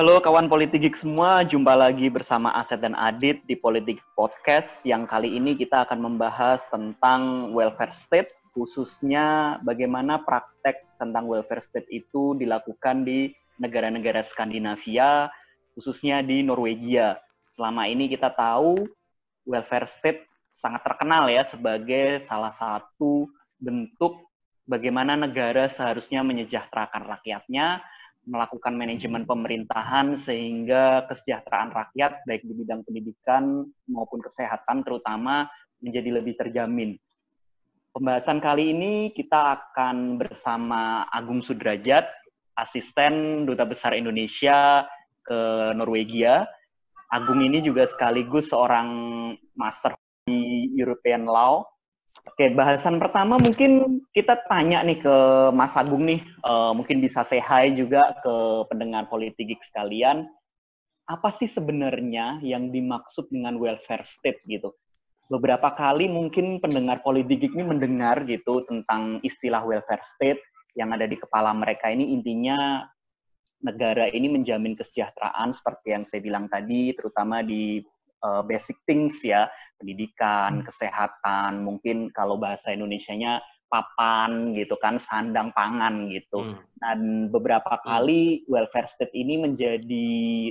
[0.00, 4.80] Halo kawan Politik semua, jumpa lagi bersama Aset dan Adit di Politik Podcast.
[4.88, 11.84] Yang kali ini kita akan membahas tentang welfare state, khususnya bagaimana praktek tentang welfare state
[11.92, 13.28] itu dilakukan di
[13.60, 15.28] negara-negara Skandinavia,
[15.76, 17.20] khususnya di Norwegia.
[17.52, 18.88] Selama ini kita tahu
[19.44, 23.28] welfare state sangat terkenal ya sebagai salah satu
[23.60, 24.16] bentuk
[24.64, 27.84] bagaimana negara seharusnya menyejahterakan rakyatnya,
[28.30, 35.50] melakukan manajemen pemerintahan sehingga kesejahteraan rakyat baik di bidang pendidikan maupun kesehatan terutama
[35.82, 36.94] menjadi lebih terjamin.
[37.90, 42.06] Pembahasan kali ini kita akan bersama Agung Sudrajat,
[42.54, 44.86] asisten Duta Besar Indonesia
[45.26, 46.46] ke Norwegia.
[47.10, 48.86] Agung ini juga sekaligus seorang
[49.58, 49.98] master
[50.30, 51.66] di European Law
[52.28, 55.16] Oke, bahasan pertama mungkin kita tanya nih ke
[55.56, 58.34] Mas Agung nih, uh, mungkin bisa say hi juga ke
[58.68, 60.28] pendengar politik sekalian.
[61.08, 64.76] Apa sih sebenarnya yang dimaksud dengan welfare state gitu?
[65.32, 70.42] Beberapa kali mungkin pendengar politik ini mendengar gitu tentang istilah welfare state
[70.76, 72.84] yang ada di kepala mereka ini intinya
[73.60, 77.84] negara ini menjamin kesejahteraan seperti yang saya bilang tadi, terutama di
[78.24, 79.48] uh, basic things ya,
[79.80, 80.66] pendidikan, hmm.
[80.68, 83.40] kesehatan, mungkin kalau bahasa Indonesianya
[83.70, 86.42] papan gitu kan, sandang pangan gitu.
[86.42, 86.58] Hmm.
[86.80, 87.00] Dan
[87.32, 87.82] beberapa hmm.
[87.86, 90.08] kali welfare state ini menjadi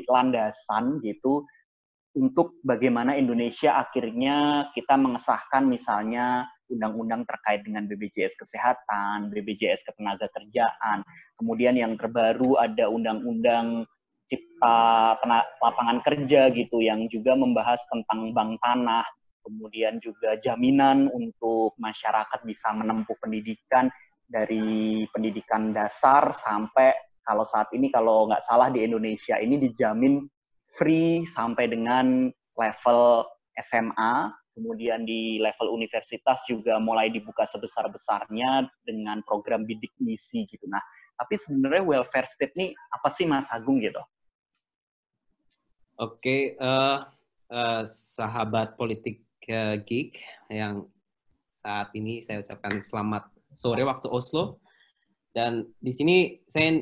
[0.07, 1.45] landasan gitu
[2.17, 11.01] untuk bagaimana Indonesia akhirnya kita mengesahkan misalnya undang-undang terkait dengan BPJS Kesehatan, BPJS Ketenagakerjaan,
[11.37, 13.85] kemudian yang terbaru ada undang-undang
[14.29, 15.17] cipta
[15.59, 19.03] lapangan kerja gitu yang juga membahas tentang bank tanah,
[19.41, 23.89] kemudian juga jaminan untuk masyarakat bisa menempuh pendidikan
[24.29, 26.93] dari pendidikan dasar sampai
[27.25, 30.29] kalau saat ini kalau nggak salah di Indonesia ini dijamin
[30.69, 33.25] free sampai dengan level
[33.57, 40.65] SMA, kemudian di level universitas juga mulai dibuka sebesar-besarnya dengan program bidik misi gitu.
[40.69, 40.81] Nah,
[41.17, 43.99] tapi sebenarnya welfare state ini apa sih Mas Agung gitu?
[45.99, 47.03] Oke, uh,
[47.51, 49.19] uh, sahabat politik
[49.51, 50.15] uh, geek
[50.47, 50.87] yang
[51.51, 54.63] saat ini saya ucapkan selamat sore waktu Oslo.
[55.35, 56.79] Dan di sini saya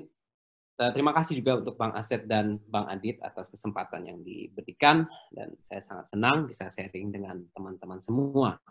[0.78, 5.58] uh, terima kasih juga untuk Bang Aset dan Bang Adit atas kesempatan yang diberikan dan
[5.66, 8.62] saya sangat senang bisa sharing dengan teman-teman semua.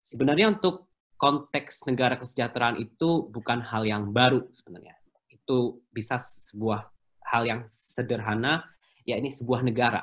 [0.00, 0.88] Sebenarnya untuk
[1.20, 4.96] konteks negara kesejahteraan itu bukan hal yang baru sebenarnya.
[5.28, 6.88] Itu bisa sebuah
[7.28, 8.64] hal yang sederhana
[9.06, 10.02] ya ini sebuah negara.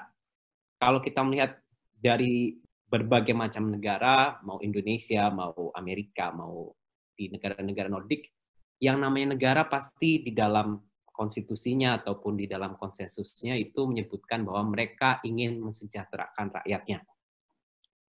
[0.79, 1.59] Kalau kita melihat
[1.91, 2.55] dari
[2.87, 6.71] berbagai macam negara, mau Indonesia, mau Amerika, mau
[7.13, 8.31] di negara-negara Nordik,
[8.79, 10.79] yang namanya negara pasti di dalam
[11.13, 17.05] konstitusinya ataupun di dalam konsensusnya itu menyebutkan bahwa mereka ingin mensejahterakan rakyatnya.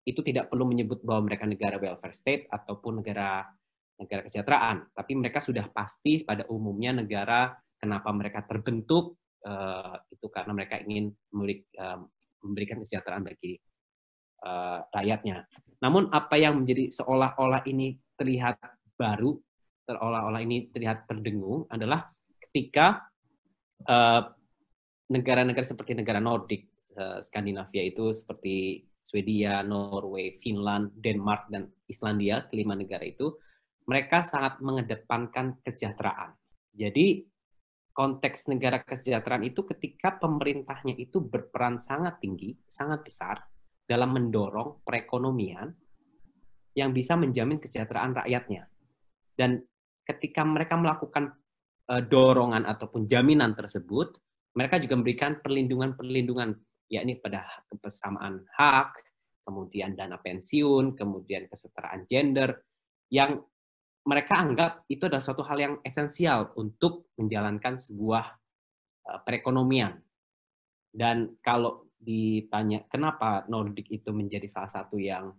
[0.01, 3.45] Itu tidak perlu menyebut bahwa mereka negara welfare state ataupun negara
[3.97, 10.51] negara kesejahteraan, tapi mereka sudah pasti pada umumnya negara kenapa mereka terbentuk uh, itu karena
[10.51, 11.99] mereka ingin uh,
[12.43, 13.55] memberikan kesejahteraan bagi
[14.43, 15.47] uh, rakyatnya.
[15.79, 18.59] Namun apa yang menjadi seolah-olah ini terlihat
[18.99, 19.39] baru,
[19.87, 22.11] seolah-olah ini terlihat terdengung adalah
[22.49, 23.07] ketika
[25.07, 26.67] negara-negara uh, seperti negara Nordik,
[26.99, 33.39] uh, Skandinavia itu seperti Swedia, Norway, Finland, Denmark, dan Islandia, kelima negara itu,
[33.87, 36.35] mereka sangat mengedepankan kesejahteraan.
[36.75, 37.23] Jadi
[37.97, 43.41] konteks negara kesejahteraan itu ketika pemerintahnya itu berperan sangat tinggi, sangat besar
[43.89, 45.73] dalam mendorong perekonomian
[46.77, 48.69] yang bisa menjamin kesejahteraan rakyatnya.
[49.33, 49.65] Dan
[50.05, 51.33] ketika mereka melakukan
[51.89, 54.13] uh, dorongan ataupun jaminan tersebut,
[54.53, 56.53] mereka juga memberikan perlindungan-perlindungan,
[56.93, 58.93] yakni pada kebersamaan hak,
[59.41, 62.61] kemudian dana pensiun, kemudian kesetaraan gender,
[63.09, 63.41] yang
[64.07, 68.25] mereka anggap itu adalah suatu hal yang esensial untuk menjalankan sebuah
[69.03, 69.99] uh, perekonomian.
[70.87, 75.35] Dan kalau ditanya kenapa Nordic itu menjadi salah satu yang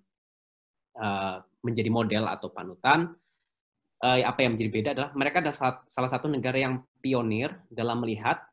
[1.00, 3.17] uh, menjadi model atau panutan,
[4.05, 5.56] uh, apa yang menjadi beda adalah mereka adalah
[5.88, 8.44] salah, satu negara yang pionir dalam melihat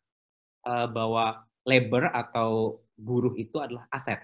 [0.65, 4.17] bahwa labor atau buruh itu adalah aset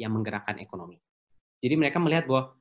[0.00, 0.96] yang menggerakkan ekonomi.
[1.60, 2.56] Jadi mereka melihat bahwa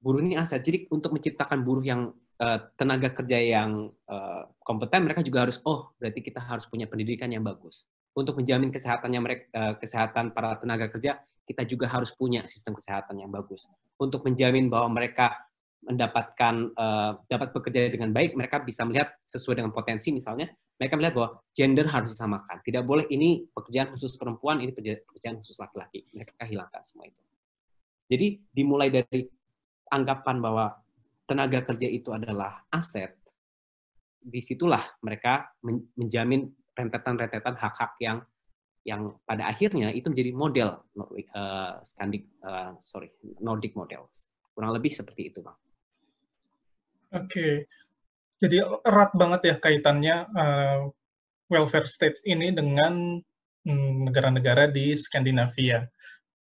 [0.00, 0.64] buruh ini aset.
[0.64, 2.10] Jadi untuk menciptakan buruh yang
[2.40, 7.28] uh, tenaga kerja yang uh, kompeten, mereka juga harus oh berarti kita harus punya pendidikan
[7.28, 7.86] yang bagus.
[8.16, 13.20] Untuk menjamin kesehatannya mereka uh, kesehatan para tenaga kerja, kita juga harus punya sistem kesehatan
[13.20, 13.68] yang bagus.
[14.00, 15.36] Untuk menjamin bahwa mereka
[15.80, 20.50] mendapatkan uh, dapat bekerja dengan baik, mereka bisa melihat sesuai dengan potensi misalnya
[20.80, 22.56] mereka melihat bahwa gender harus disamakan.
[22.64, 26.08] Tidak boleh ini pekerjaan khusus perempuan, ini pekerjaan khusus laki-laki.
[26.16, 27.20] Mereka hilangkan semua itu.
[28.08, 29.28] Jadi dimulai dari
[29.90, 30.78] anggapan bahwa
[31.26, 33.14] tenaga kerja itu adalah aset,
[34.20, 35.48] di situlah mereka
[35.96, 38.18] menjamin rentetan-rentetan hak-hak yang
[38.80, 40.70] yang pada akhirnya itu menjadi model
[41.36, 43.12] uh, Scandic, uh, sorry
[43.44, 44.32] Nordic models.
[44.56, 45.58] Kurang lebih seperti itu, bang.
[47.10, 47.54] Oke, okay.
[48.40, 50.80] Jadi erat banget ya kaitannya uh,
[51.52, 53.20] welfare states ini dengan
[53.68, 55.84] hmm, negara-negara di Skandinavia.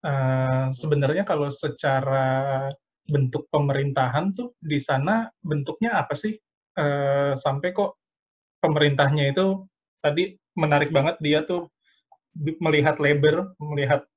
[0.01, 2.67] Uh, sebenarnya kalau secara
[3.03, 6.35] bentuk pemerintahan tuh di sana bentuknya apa sih?
[6.73, 8.01] Uh, sampai kok
[8.63, 9.67] pemerintahnya itu
[10.01, 11.69] tadi menarik banget dia tuh
[12.63, 14.07] melihat labor, melihat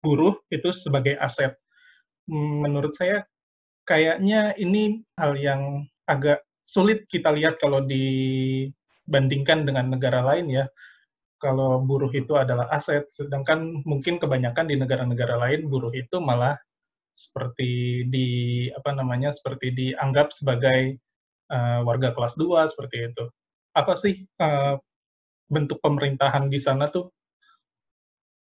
[0.00, 1.58] buruh itu sebagai aset.
[2.30, 3.26] Menurut saya
[3.84, 10.64] kayaknya ini hal yang agak sulit kita lihat kalau dibandingkan dengan negara lain ya.
[11.40, 16.52] Kalau buruh itu adalah aset, sedangkan mungkin kebanyakan di negara-negara lain buruh itu malah
[17.20, 18.28] seperti di
[18.72, 20.96] apa namanya seperti dianggap sebagai
[21.52, 23.24] uh, warga kelas 2 seperti itu.
[23.76, 24.80] Apa sih uh,
[25.52, 27.12] bentuk pemerintahan di sana tuh?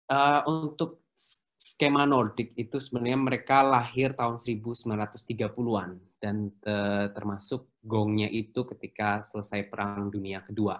[0.07, 1.09] Uh, untuk
[1.57, 5.89] skema Nordik itu sebenarnya mereka lahir tahun 1930-an
[6.21, 6.77] dan te,
[7.17, 10.77] termasuk gongnya itu ketika selesai Perang Dunia Kedua.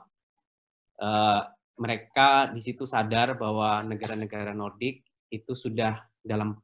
[1.01, 1.41] Uh,
[1.81, 5.01] mereka di situ sadar bahwa negara-negara Nordik
[5.33, 6.57] itu sudah dalam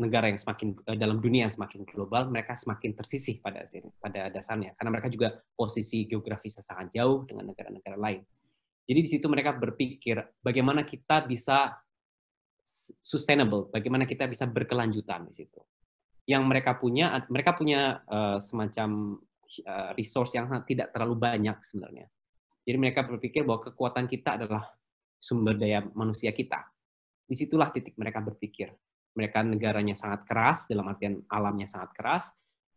[0.00, 3.64] negara yang semakin uh, dalam dunia yang semakin global, mereka semakin tersisih pada
[3.98, 8.20] pada dasarnya karena mereka juga posisi geografisnya sangat jauh dengan negara-negara lain.
[8.84, 11.72] Jadi di situ mereka berpikir bagaimana kita bisa
[13.00, 15.60] sustainable, bagaimana kita bisa berkelanjutan di situ.
[16.22, 19.18] Yang mereka punya, mereka punya uh, semacam
[19.66, 22.06] uh, resource yang tidak terlalu banyak sebenarnya.
[22.62, 24.70] Jadi mereka berpikir bahwa kekuatan kita adalah
[25.18, 26.62] sumber daya manusia kita.
[27.26, 28.70] Di situlah titik mereka berpikir.
[29.12, 32.32] Mereka negaranya sangat keras, dalam artian alamnya sangat keras,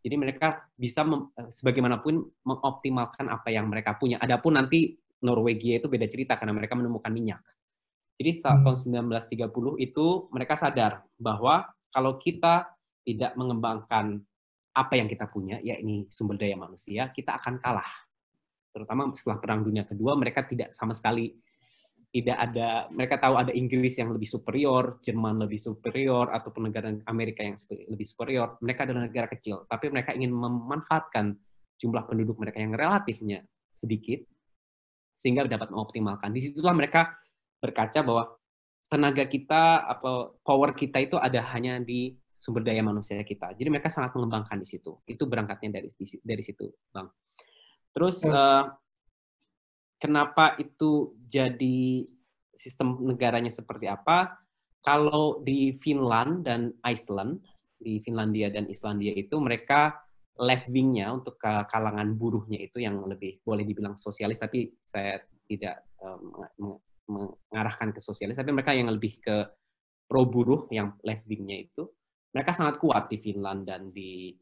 [0.06, 4.22] jadi mereka bisa mem, eh, sebagaimanapun mengoptimalkan apa yang mereka punya.
[4.22, 4.94] Adapun nanti
[5.24, 7.42] Norwegia itu beda cerita karena mereka menemukan minyak.
[8.16, 8.64] Jadi saat hmm.
[8.70, 12.70] tahun 1930 itu mereka sadar bahwa kalau kita
[13.02, 14.22] tidak mengembangkan
[14.76, 17.88] apa yang kita punya, yakni sumber daya manusia, kita akan kalah.
[18.70, 21.32] Terutama setelah Perang Dunia Kedua, mereka tidak sama sekali
[22.14, 27.44] tidak ada, mereka tahu ada Inggris yang lebih superior, Jerman lebih superior, ataupun negara Amerika
[27.44, 27.58] yang
[27.92, 28.56] lebih superior.
[28.62, 31.36] Mereka adalah negara kecil, tapi mereka ingin memanfaatkan
[31.76, 33.44] jumlah penduduk mereka yang relatifnya
[33.74, 34.24] sedikit,
[35.12, 36.32] sehingga dapat mengoptimalkan.
[36.32, 37.20] Di situlah mereka
[37.60, 38.24] berkaca bahwa
[38.86, 43.52] tenaga kita apa power kita itu ada hanya di sumber daya manusia kita.
[43.58, 45.02] Jadi mereka sangat mengembangkan di situ.
[45.04, 45.90] Itu berangkatnya dari
[46.22, 47.10] dari situ, Bang.
[47.90, 48.68] Terus uh,
[50.00, 52.04] kenapa itu jadi
[52.52, 54.38] sistem negaranya seperti apa?
[54.84, 57.42] Kalau di Finland dan Iceland,
[57.76, 59.98] di Finlandia dan Islandia itu mereka
[60.36, 65.16] left wing-nya untuk kalangan buruhnya itu yang lebih boleh dibilang sosialis tapi saya
[65.48, 66.76] tidak um,
[67.06, 69.36] mengarahkan ke sosialis, tapi mereka yang lebih ke
[70.06, 71.86] pro buruh yang left wing-nya itu,
[72.34, 74.34] mereka sangat kuat di Finland dan di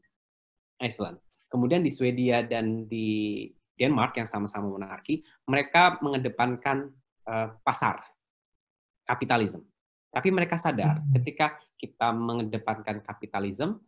[0.81, 1.21] Iceland.
[1.45, 6.89] Kemudian di Swedia dan di Denmark yang sama-sama monarki, mereka mengedepankan
[7.27, 7.99] uh, pasar,
[9.03, 9.67] kapitalisme.
[10.09, 11.11] Tapi mereka sadar hmm.
[11.19, 13.83] ketika kita mengedepankan kapitalisme,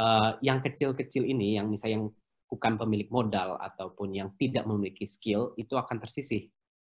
[0.00, 2.06] uh, yang kecil-kecil ini, yang misalnya yang
[2.48, 6.48] bukan pemilik modal ataupun yang tidak memiliki skill, itu akan tersisih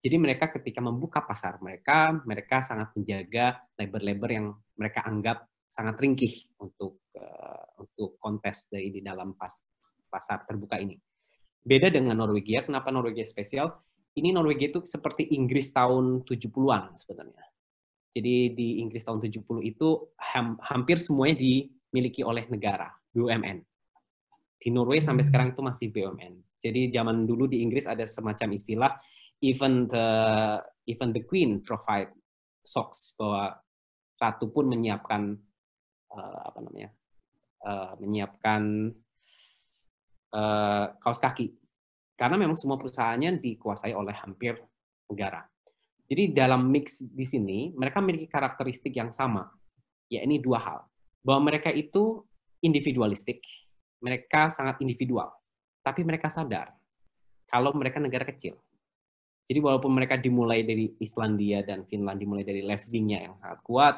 [0.06, 6.46] jadi mereka ketika membuka pasar mereka, mereka sangat menjaga labor-labor yang mereka anggap sangat ringkih
[6.62, 9.50] untuk uh, untuk kontes di, di dalam pas,
[10.06, 10.94] pasar terbuka ini.
[11.66, 13.74] Beda dengan Norwegia, kenapa Norwegia spesial?
[14.14, 17.44] Ini Norwegia itu seperti Inggris tahun 70-an sebenarnya.
[18.14, 23.58] Jadi di Inggris tahun 70 itu ham, hampir semuanya dimiliki oleh negara, BUMN.
[24.56, 25.28] Di Norway sampai hmm.
[25.28, 26.34] sekarang itu masih BUMN.
[26.62, 28.92] Jadi zaman dulu di Inggris ada semacam istilah
[29.44, 30.08] even the
[30.88, 32.08] even the queen provide
[32.64, 33.52] socks bahwa
[34.16, 35.36] ratu pun menyiapkan
[36.16, 36.90] uh, apa namanya
[37.68, 38.88] uh, menyiapkan
[40.36, 41.56] uh, kaos kaki
[42.16, 44.56] karena memang semua perusahaannya dikuasai oleh hampir
[45.08, 45.44] negara.
[46.06, 49.48] Jadi dalam mix di sini mereka memiliki karakteristik yang sama,
[50.06, 50.80] ya ini dua hal.
[51.26, 52.22] Bahwa mereka itu
[52.62, 53.42] individualistik,
[53.98, 55.28] mereka sangat individual,
[55.82, 56.72] tapi mereka sadar
[57.50, 58.54] kalau mereka negara kecil.
[59.46, 63.96] Jadi walaupun mereka dimulai dari Islandia dan Finland dimulai dari left wing-nya yang sangat kuat,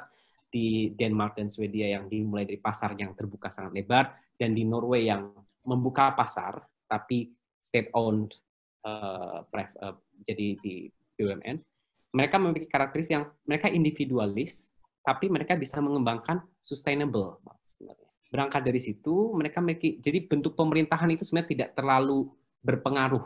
[0.48, 5.08] di Denmark dan Swedia yang dimulai dari pasar yang terbuka sangat lebar, dan di Norway
[5.08, 5.32] yang
[5.66, 8.32] membuka pasar tapi state owned
[8.84, 10.88] uh, uh, jadi di
[11.18, 11.56] BUMN,
[12.14, 14.72] mereka memiliki karakteristik yang mereka individualis,
[15.04, 18.08] tapi mereka bisa mengembangkan sustainable sebenarnya.
[18.28, 22.28] Berangkat dari situ, mereka memiliki jadi bentuk pemerintahan itu sebenarnya tidak terlalu
[22.64, 23.24] berpengaruh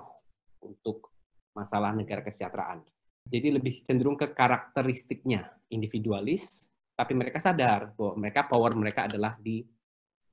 [0.62, 1.10] untuk
[1.54, 2.82] masalah negara kesejahteraan.
[3.22, 9.62] Jadi lebih cenderung ke karakteristiknya individualis, tapi mereka sadar bahwa mereka power mereka adalah di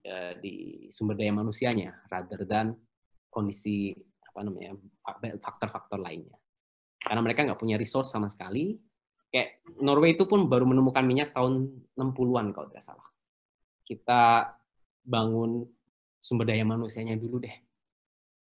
[0.06, 2.76] uh, di sumber daya manusianya rather than
[3.30, 3.94] kondisi
[4.26, 4.78] apa namanya
[5.42, 6.38] faktor-faktor lainnya.
[7.00, 8.78] Karena mereka nggak punya resource sama sekali.
[9.30, 13.08] Kayak Norway itu pun baru menemukan minyak tahun 60-an kalau tidak salah.
[13.86, 14.54] Kita
[15.06, 15.66] bangun
[16.20, 17.56] sumber daya manusianya dulu deh.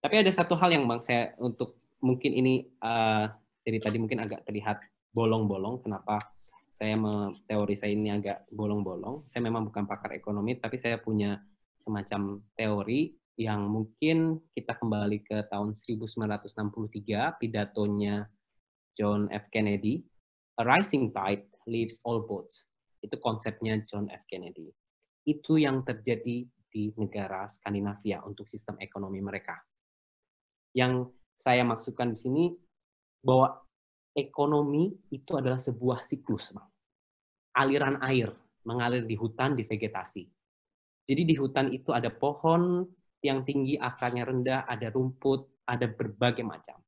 [0.02, 3.30] Tapi ada satu hal yang bang saya untuk mungkin ini uh,
[3.62, 4.82] dari tadi mungkin agak terlihat
[5.14, 5.80] bolong-bolong.
[5.86, 6.18] Kenapa
[6.72, 6.96] saya
[7.44, 9.28] teori saya ini agak bolong-bolong?
[9.28, 11.36] Saya memang bukan pakar ekonomi, tapi saya punya
[11.76, 18.24] semacam teori yang mungkin kita kembali ke tahun 1963, pidatonya
[18.96, 19.52] John F.
[19.52, 20.00] Kennedy,
[20.60, 22.68] A rising tide lifts all boats.
[23.04, 24.24] Itu konsepnya John F.
[24.24, 24.72] Kennedy.
[25.28, 29.60] Itu yang terjadi di negara Skandinavia untuk sistem ekonomi mereka.
[30.72, 32.44] Yang saya maksudkan di sini
[33.20, 33.60] bahwa
[34.12, 36.52] ekonomi itu adalah sebuah siklus.
[37.56, 38.32] Aliran air
[38.64, 40.22] mengalir di hutan, di vegetasi.
[41.02, 42.86] Jadi di hutan itu ada pohon
[43.22, 46.78] yang tinggi, akarnya rendah, ada rumput, ada berbagai macam.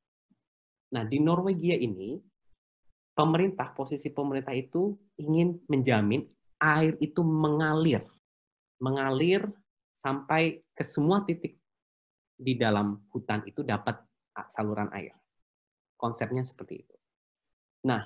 [0.94, 2.18] Nah, di Norwegia ini,
[3.14, 6.22] pemerintah, posisi pemerintah itu ingin menjamin
[6.62, 8.06] air itu mengalir.
[8.78, 9.46] Mengalir
[9.94, 11.58] sampai ke semua titik
[12.34, 13.98] di dalam hutan itu dapat
[14.50, 15.14] saluran air.
[15.94, 16.94] Konsepnya seperti itu.
[17.84, 18.02] Nah,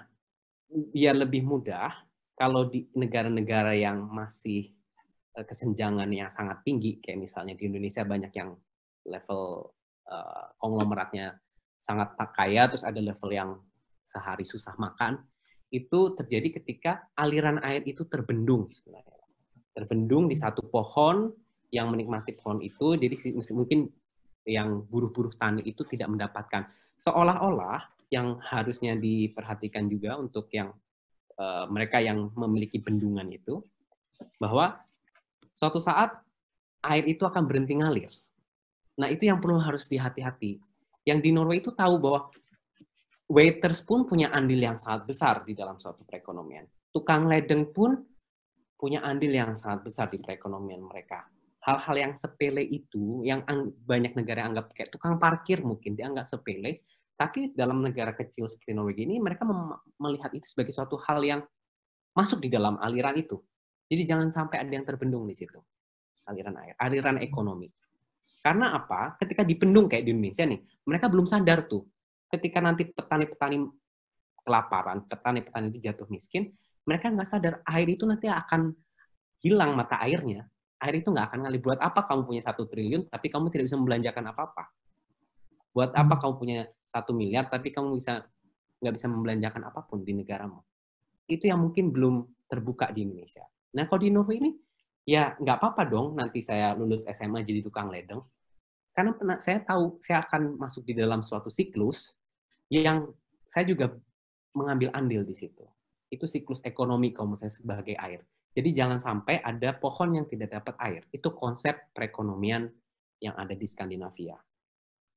[0.69, 1.95] biar lebih mudah,
[2.35, 4.71] kalau di negara-negara yang masih
[5.39, 8.55] eh, kesenjangan yang sangat tinggi, kayak misalnya di Indonesia banyak yang
[9.09, 9.73] level
[10.05, 11.41] uh, konglomeratnya
[11.81, 13.57] sangat kaya, terus ada level yang
[14.05, 15.17] sehari susah makan,
[15.73, 19.25] itu terjadi ketika aliran air itu terbendung sebenarnya.
[19.73, 21.33] Terbendung di satu pohon
[21.73, 23.17] yang menikmati pohon itu, jadi
[23.57, 23.89] mungkin
[24.49, 26.69] yang buruh-buruh tani itu tidak mendapatkan.
[27.01, 30.73] Seolah-olah yang harusnya diperhatikan juga untuk yang
[31.37, 33.61] uh, mereka yang memiliki bendungan itu,
[34.41, 34.81] bahwa
[35.53, 36.17] suatu saat
[36.83, 38.11] air itu akan berhenti ngalir.
[38.99, 40.59] Nah itu yang perlu harus dihati-hati
[41.09, 42.29] yang di Norway itu tahu bahwa
[43.33, 46.69] waiters pun punya andil yang sangat besar di dalam suatu perekonomian.
[46.93, 47.97] Tukang ledeng pun
[48.77, 51.25] punya andil yang sangat besar di perekonomian mereka.
[51.65, 53.45] Hal-hal yang sepele itu, yang
[53.85, 56.77] banyak negara anggap kayak tukang parkir mungkin dianggap sepele,
[57.19, 59.43] tapi dalam negara kecil seperti Norwegia ini, mereka
[59.99, 61.41] melihat itu sebagai suatu hal yang
[62.15, 63.43] masuk di dalam aliran itu.
[63.91, 65.59] Jadi jangan sampai ada yang terbendung di situ.
[66.31, 67.67] Aliran air, aliran ekonomi.
[68.39, 69.19] Karena apa?
[69.19, 71.91] Ketika dipendung kayak di Indonesia nih, mereka belum sadar tuh.
[72.31, 73.67] Ketika nanti petani-petani
[74.47, 76.55] kelaparan, petani-petani itu jatuh miskin,
[76.87, 78.71] mereka nggak sadar air itu nanti akan
[79.43, 80.47] hilang mata airnya.
[80.79, 81.59] Air itu nggak akan ngalir.
[81.67, 84.71] Buat apa kamu punya satu triliun, tapi kamu tidak bisa membelanjakan apa-apa?
[85.79, 88.27] Buat apa kamu punya satu miliar, tapi kamu bisa
[88.83, 90.59] nggak bisa membelanjakan apa pun di negaramu?
[91.31, 93.47] Itu yang mungkin belum terbuka di Indonesia.
[93.79, 94.51] Nah, kalau di Norway ini,
[95.07, 98.27] ya nggak apa-apa dong nanti saya lulus SMA jadi tukang ledeng.
[98.91, 102.19] Karena pernah, saya tahu saya akan masuk di dalam suatu siklus
[102.75, 103.07] yang
[103.47, 103.95] saya juga
[104.59, 105.63] mengambil andil di situ.
[106.11, 108.27] Itu siklus ekonomi kalau saya sebagai air.
[108.51, 111.07] Jadi jangan sampai ada pohon yang tidak dapat air.
[111.15, 112.67] Itu konsep perekonomian
[113.23, 114.35] yang ada di Skandinavia.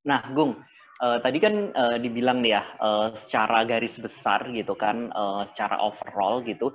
[0.02, 0.58] Nah, Gung,
[0.98, 5.78] uh, tadi kan uh, dibilang nih ya, uh, secara garis besar gitu kan, uh, secara
[5.78, 6.74] overall gitu,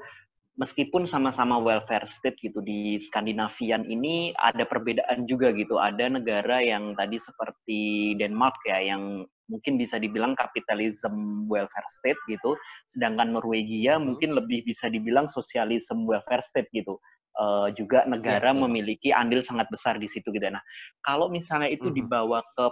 [0.57, 5.77] meskipun sama-sama welfare state gitu di Skandinavian ini ada perbedaan juga gitu.
[5.77, 12.55] Ada negara yang tadi seperti Denmark ya yang mungkin bisa dibilang kapitalisme welfare state gitu,
[12.91, 14.11] sedangkan Norwegia hmm.
[14.11, 16.99] mungkin lebih bisa dibilang sosialisme welfare state gitu.
[17.37, 20.49] Uh, juga negara ya, memiliki andil sangat besar di situ gitu.
[20.49, 20.63] Nah,
[21.05, 21.95] kalau misalnya itu hmm.
[22.01, 22.65] dibawa ke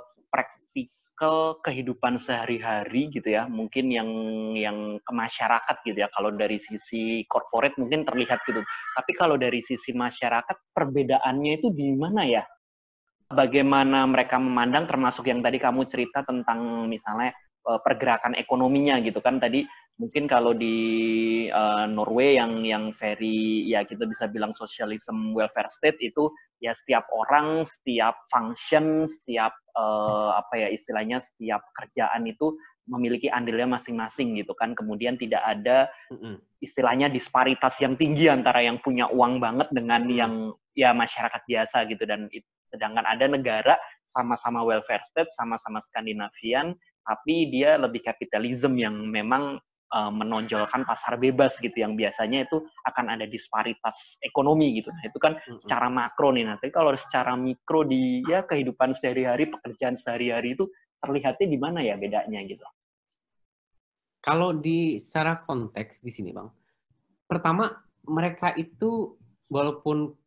[1.15, 4.09] ke kehidupan sehari-hari gitu ya, mungkin yang
[4.51, 6.11] yang ke masyarakat gitu ya.
[6.11, 8.59] Kalau dari sisi corporate mungkin terlihat gitu.
[8.99, 12.43] Tapi kalau dari sisi masyarakat perbedaannya itu di mana ya?
[13.31, 17.31] Bagaimana mereka memandang termasuk yang tadi kamu cerita tentang misalnya
[17.63, 19.63] eh, pergerakan ekonominya gitu kan tadi
[19.95, 20.75] mungkin kalau di
[21.47, 26.27] uh, Norway yang yang very ya kita bisa bilang socialism welfare state itu
[26.59, 33.79] ya setiap orang, setiap function, setiap uh, apa ya istilahnya setiap kerjaan itu memiliki andilnya
[33.79, 34.75] masing-masing gitu kan.
[34.75, 35.89] Kemudian tidak ada
[36.61, 40.33] istilahnya disparitas yang tinggi antara yang punya uang banget dengan yang
[40.77, 42.03] ya masyarakat biasa gitu.
[42.03, 42.27] Dan
[42.69, 43.73] sedangkan ada negara
[44.11, 46.75] sama-sama welfare state, sama-sama Skandinavian
[47.05, 49.61] tapi dia lebih kapitalisme yang memang
[49.95, 54.91] uh, menonjolkan pasar bebas gitu yang biasanya itu akan ada disparitas ekonomi gitu.
[54.91, 55.63] Nah, itu kan mm-hmm.
[55.63, 56.43] secara makro nih.
[56.43, 60.67] Nanti kalau secara mikro di ya kehidupan sehari-hari, pekerjaan sehari-hari itu
[60.99, 62.65] terlihatnya di mana ya bedanya gitu.
[64.19, 66.49] Kalau di secara konteks di sini, Bang.
[67.29, 67.69] Pertama,
[68.09, 69.13] mereka itu
[69.49, 70.17] walaupun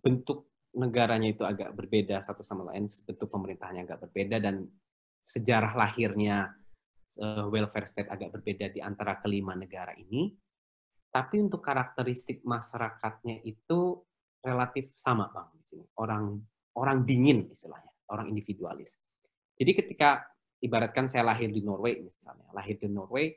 [0.00, 4.64] bentuk negaranya itu agak berbeda satu sama lain, bentuk pemerintahnya agak berbeda dan
[5.20, 6.52] sejarah lahirnya
[7.20, 10.32] uh, welfare state agak berbeda di antara kelima negara ini,
[11.10, 14.02] tapi untuk karakteristik masyarakatnya itu
[14.42, 15.84] relatif sama bang di sini.
[15.98, 16.42] Orang
[16.74, 18.98] orang dingin istilahnya, orang individualis.
[19.54, 20.26] Jadi ketika
[20.58, 23.30] ibaratkan saya lahir di Norway misalnya, lahir di Norway,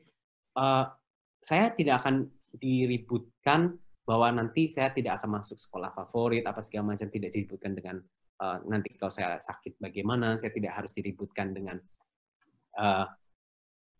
[0.57, 0.89] uh,
[1.37, 2.25] saya tidak akan
[2.57, 7.99] diributkan bahwa nanti saya tidak akan masuk sekolah favorit apa segala macam tidak diributkan dengan
[8.39, 11.77] uh, nanti kalau saya sakit bagaimana saya tidak harus diributkan dengan
[12.79, 13.05] uh,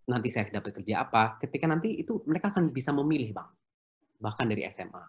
[0.07, 3.49] nanti saya dapat kerja apa ketika nanti itu mereka akan bisa memilih bang
[4.17, 5.03] bahkan dari SMA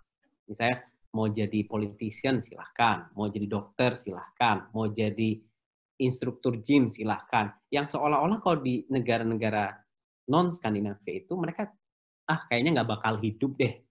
[0.51, 5.39] misalnya mau jadi politician silahkan mau jadi dokter silahkan mau jadi
[5.99, 9.73] instruktur gym silahkan yang seolah-olah kalau di negara-negara
[10.29, 11.71] non Skandinavia itu mereka
[12.29, 13.89] ah kayaknya nggak bakal hidup deh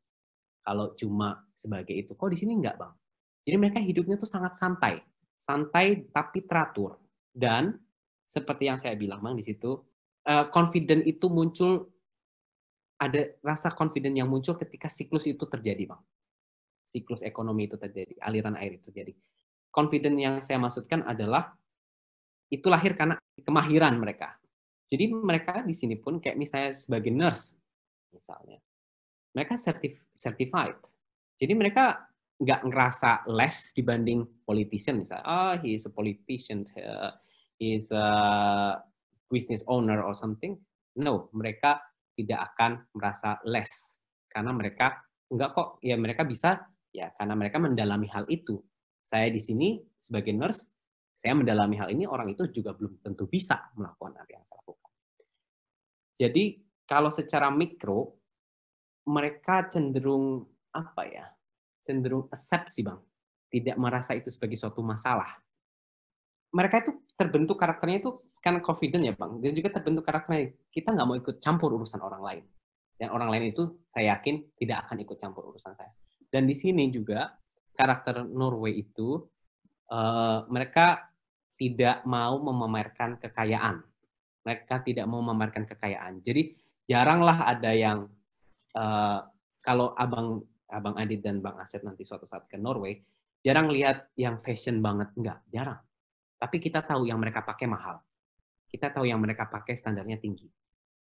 [0.67, 2.11] kalau cuma sebagai itu.
[2.11, 2.91] Kok di sini enggak, Bang?
[3.47, 4.99] Jadi mereka hidupnya tuh sangat santai.
[5.39, 6.99] Santai tapi teratur.
[7.31, 7.71] Dan
[8.27, 9.79] seperti yang saya bilang, Bang, di situ,
[10.27, 11.87] uh, confident itu muncul,
[12.99, 16.03] ada rasa confident yang muncul ketika siklus itu terjadi, Bang.
[16.83, 19.15] Siklus ekonomi itu terjadi, aliran air itu terjadi.
[19.71, 21.55] Confident yang saya maksudkan adalah,
[22.47, 24.39] itu lahir karena kemahiran mereka.
[24.87, 27.51] Jadi mereka di sini pun kayak misalnya sebagai nurse,
[28.15, 28.63] misalnya
[29.35, 30.79] mereka certif certified.
[31.37, 32.07] Jadi mereka
[32.39, 35.25] nggak ngerasa less dibanding politician misalnya.
[35.27, 36.63] Oh, he is a politician,
[37.59, 38.07] he is a
[39.31, 40.57] business owner or something.
[40.97, 41.79] No, mereka
[42.17, 44.97] tidak akan merasa less karena mereka
[45.29, 46.57] enggak kok ya mereka bisa
[46.89, 48.57] ya karena mereka mendalami hal itu.
[49.05, 50.67] Saya di sini sebagai nurse,
[51.15, 54.91] saya mendalami hal ini orang itu juga belum tentu bisa melakukan apa yang saya lakukan.
[56.17, 56.43] Jadi
[56.83, 58.17] kalau secara mikro
[59.07, 60.43] mereka cenderung
[60.75, 61.25] apa ya?
[61.79, 62.99] Cenderung accept sih, Bang.
[63.47, 65.39] Tidak merasa itu sebagai suatu masalah.
[66.53, 69.43] Mereka itu terbentuk karakternya itu kan confident ya, Bang.
[69.43, 72.43] Dan juga terbentuk karakternya kita nggak mau ikut campur urusan orang lain.
[72.97, 75.91] Dan orang lain itu saya yakin tidak akan ikut campur urusan saya.
[76.27, 77.29] Dan di sini juga
[77.77, 79.21] karakter Norway itu
[79.93, 81.13] uh, mereka
[81.57, 83.85] tidak mau memamerkan kekayaan.
[84.41, 86.25] Mereka tidak mau memamerkan kekayaan.
[86.25, 86.57] Jadi
[86.87, 88.07] jaranglah ada yang
[88.73, 89.19] uh,
[89.61, 92.99] kalau abang abang Adit dan bang Aset nanti suatu saat ke Norway,
[93.43, 95.79] jarang lihat yang fashion banget, enggak, jarang.
[96.37, 97.97] Tapi kita tahu yang mereka pakai mahal.
[98.69, 100.45] Kita tahu yang mereka pakai standarnya tinggi.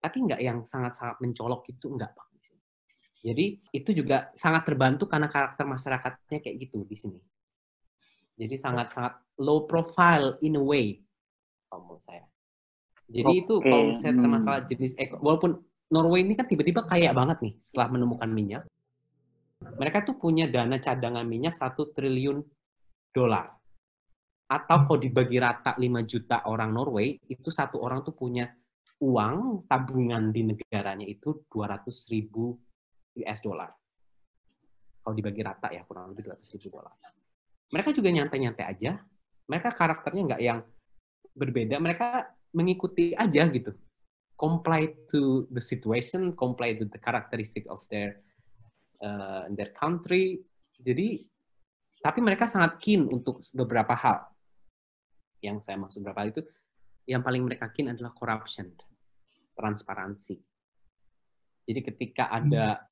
[0.02, 2.32] Tapi enggak yang sangat-sangat mencolok itu enggak, Bang.
[3.22, 7.20] Jadi itu juga sangat terbantu karena karakter masyarakatnya kayak gitu di sini.
[8.34, 10.98] Jadi sangat-sangat low profile in a way,
[11.70, 12.26] kalau saya.
[13.06, 13.42] Jadi okay.
[13.46, 18.26] itu kalau saya masalah jenis walaupun Norway ini kan tiba-tiba kaya banget nih setelah menemukan
[18.26, 18.62] minyak.
[19.62, 22.42] Mereka tuh punya dana cadangan minyak satu triliun
[23.14, 23.54] dolar.
[24.52, 28.52] Atau kalau dibagi rata 5 juta orang Norway, itu satu orang tuh punya
[29.00, 32.52] uang tabungan di negaranya itu 200 ribu
[33.16, 33.72] US dollar.
[35.02, 36.94] Kalau dibagi rata ya kurang lebih 200 ribu dolar.
[37.72, 39.00] Mereka juga nyantai-nyantai aja.
[39.48, 40.60] Mereka karakternya nggak yang
[41.32, 41.80] berbeda.
[41.80, 42.08] Mereka
[42.52, 43.72] mengikuti aja gitu
[44.42, 48.18] comply to the situation, comply to the characteristic of their
[48.98, 50.42] uh, their country.
[50.82, 51.22] Jadi,
[52.02, 54.31] tapi mereka sangat keen untuk beberapa hal.
[55.42, 56.42] Yang saya maksud beberapa hal itu,
[57.10, 58.70] yang paling mereka keen adalah corruption,
[59.58, 60.38] transparansi.
[61.66, 62.86] Jadi ketika ada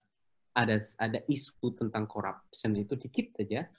[0.51, 3.71] ada ada isu tentang corruption itu dikit aja,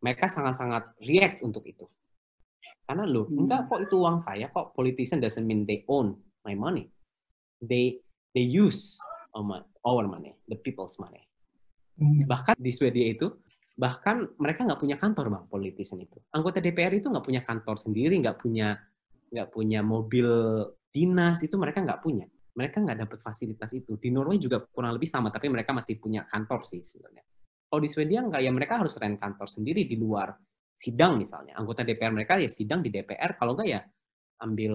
[0.00, 1.86] mereka sangat-sangat react untuk itu.
[2.86, 6.14] Karena lo, enggak kok itu uang saya, kok politician doesn't mean they own
[6.46, 6.86] my money
[7.62, 8.00] they
[8.36, 9.00] they use
[9.36, 11.24] our money, the people's money.
[11.96, 12.24] Hmm.
[12.24, 13.32] Bahkan di Swedia itu,
[13.76, 16.16] bahkan mereka nggak punya kantor bang politician itu.
[16.32, 18.80] Anggota DPR itu nggak punya kantor sendiri, nggak punya
[19.26, 20.28] nggak punya mobil
[20.88, 22.24] dinas itu mereka nggak punya.
[22.56, 24.00] Mereka nggak dapat fasilitas itu.
[24.00, 27.20] Di Norway juga kurang lebih sama, tapi mereka masih punya kantor sih sebenarnya.
[27.68, 30.32] Kalau di Swedia nggak, ya mereka harus rent kantor sendiri di luar
[30.72, 31.52] sidang misalnya.
[31.60, 33.84] Anggota DPR mereka ya sidang di DPR, kalau nggak ya
[34.40, 34.74] ambil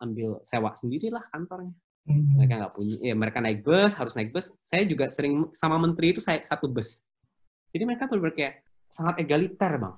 [0.00, 1.76] ambil sewa sendirilah kantornya.
[2.08, 4.48] Mereka nggak punya, ya mereka naik bus, harus naik bus.
[4.64, 7.04] Saya juga sering sama menteri itu saya satu bus.
[7.72, 9.96] Jadi mereka benar kayak sangat egaliter bang,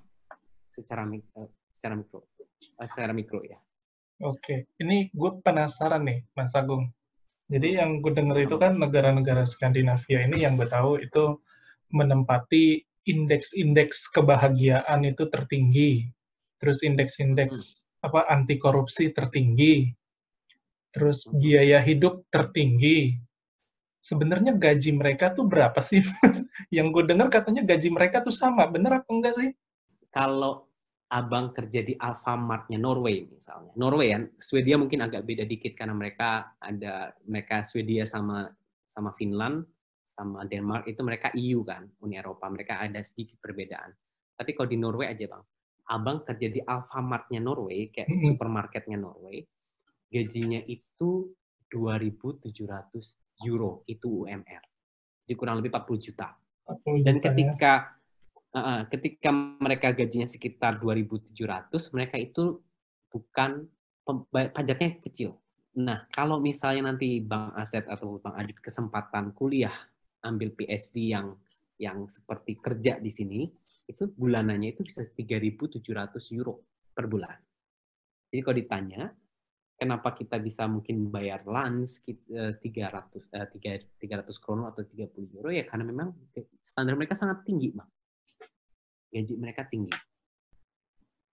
[0.67, 2.21] secara mikro, secara mikro,
[2.79, 3.59] eh, secara mikro ya.
[4.21, 6.93] Oke, ini gue penasaran nih, Mas Agung.
[7.51, 11.41] Jadi yang gue dengar itu kan negara-negara Skandinavia ini yang gue tahu itu
[11.91, 16.07] menempati indeks-indeks kebahagiaan itu tertinggi,
[16.63, 18.07] terus indeks-indeks hmm.
[18.07, 19.91] apa anti korupsi tertinggi,
[20.95, 21.41] terus hmm.
[21.41, 23.19] biaya hidup tertinggi.
[24.01, 26.01] Sebenarnya gaji mereka tuh berapa sih?
[26.77, 29.51] yang gue dengar katanya gaji mereka tuh sama, bener apa enggak sih?
[30.09, 30.69] Kalau
[31.11, 33.75] abang kerja di Alfamart-nya Norway misalnya.
[33.77, 38.47] Norway kan, Swedia mungkin agak beda dikit karena mereka ada mereka Swedia sama
[38.87, 39.67] sama Finland
[40.21, 42.45] sama Denmark itu mereka EU kan, Uni Eropa.
[42.53, 43.89] Mereka ada sedikit perbedaan.
[44.37, 45.45] Tapi kalau di Norway aja, Bang.
[45.91, 49.43] Abang kerja di Alfamart-nya Norway, kayak supermarketnya Norway,
[50.07, 51.35] gajinya itu
[51.73, 52.53] 2.700
[53.47, 54.63] euro, itu UMR.
[55.25, 56.35] Jadi kurang lebih 40 juta.
[57.03, 57.23] Dan ya.
[57.31, 57.73] ketika
[58.55, 62.59] uh, ketika mereka gajinya sekitar 2.700, mereka itu
[63.11, 63.67] bukan
[64.31, 65.39] pajaknya kecil.
[65.79, 69.75] Nah, kalau misalnya nanti Bang Aset atau Bang Adit kesempatan kuliah
[70.27, 71.39] ambil PSD yang
[71.81, 73.47] yang seperti kerja di sini,
[73.89, 75.81] itu bulanannya itu bisa 3.700
[76.37, 77.39] euro per bulan.
[78.31, 79.03] Jadi kalau ditanya,
[79.81, 83.97] kenapa kita bisa mungkin bayar lunch 300 300
[84.37, 86.13] krono atau 30 euro ya karena memang
[86.61, 87.89] standar mereka sangat tinggi, Bang
[89.11, 89.93] gaji mereka tinggi.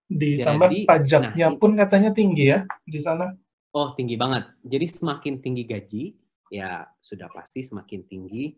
[0.08, 3.30] Ditambah Jadi, pajaknya nah, pun katanya tinggi ya di sana.
[3.76, 4.50] Oh, tinggi banget.
[4.66, 6.04] Jadi semakin tinggi gaji,
[6.50, 8.56] ya sudah pasti semakin tinggi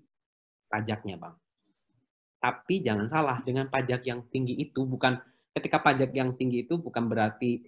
[0.69, 1.35] pajaknya, Bang.
[2.39, 5.19] Tapi jangan salah, dengan pajak yang tinggi itu bukan
[5.51, 7.59] ketika pajak yang tinggi itu bukan berarti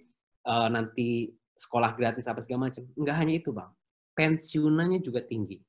[0.48, 1.28] uh, nanti
[1.62, 2.82] sekolah gratis apa segala macam.
[2.98, 3.70] Enggak hanya itu, Bang.
[4.18, 5.62] Pensiunannya juga tinggi.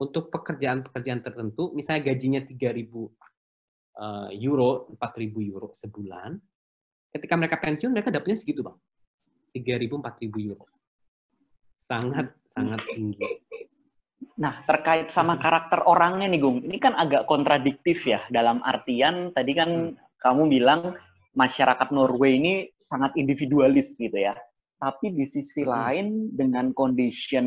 [0.00, 2.88] Untuk pekerjaan-pekerjaan tertentu, misalnya gajinya 3000
[4.00, 6.40] uh, euro, 4.000 euro sebulan.
[7.12, 8.80] Ketika mereka pensiun, mereka dapatnya segitu, Bang.
[9.52, 10.64] 3.000, 4.000 euro.
[11.76, 13.20] Sangat, sangat tinggi.
[14.40, 16.64] Nah, terkait sama karakter orangnya nih, Gung.
[16.64, 20.18] Ini kan agak kontradiktif ya, dalam artian tadi kan hmm.
[20.18, 20.96] kamu bilang
[21.36, 24.34] masyarakat Norway ini sangat individualis gitu ya.
[24.82, 25.70] Tapi di sisi hmm.
[25.70, 27.46] lain dengan condition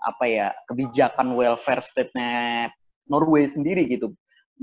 [0.00, 2.72] apa ya kebijakan welfare state-nya
[3.12, 4.16] Norway sendiri gitu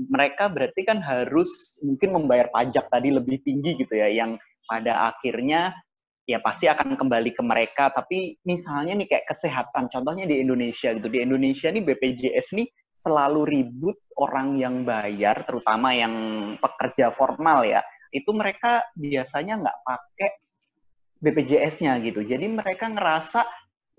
[0.08, 5.76] mereka berarti kan harus mungkin membayar pajak tadi lebih tinggi gitu ya, yang pada akhirnya
[6.24, 7.92] ya pasti akan kembali ke mereka.
[7.92, 11.10] Tapi misalnya nih kayak kesehatan, contohnya di Indonesia gitu.
[11.10, 16.14] Di Indonesia nih BPJS nih selalu ribut orang yang bayar, terutama yang
[16.62, 17.84] pekerja formal ya.
[18.14, 20.30] Itu mereka biasanya nggak pakai
[21.20, 22.24] BPJS-nya gitu.
[22.24, 23.44] Jadi mereka ngerasa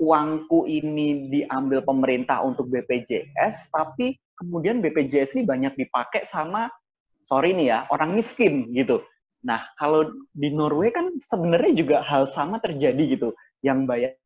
[0.02, 6.66] uangku ini diambil pemerintah untuk BPJS, tapi kemudian BPJS ini banyak dipakai sama
[7.22, 9.06] sorry nih ya orang miskin gitu.
[9.46, 14.18] Nah kalau di Norway kan sebenarnya juga hal sama terjadi gitu, yang bayar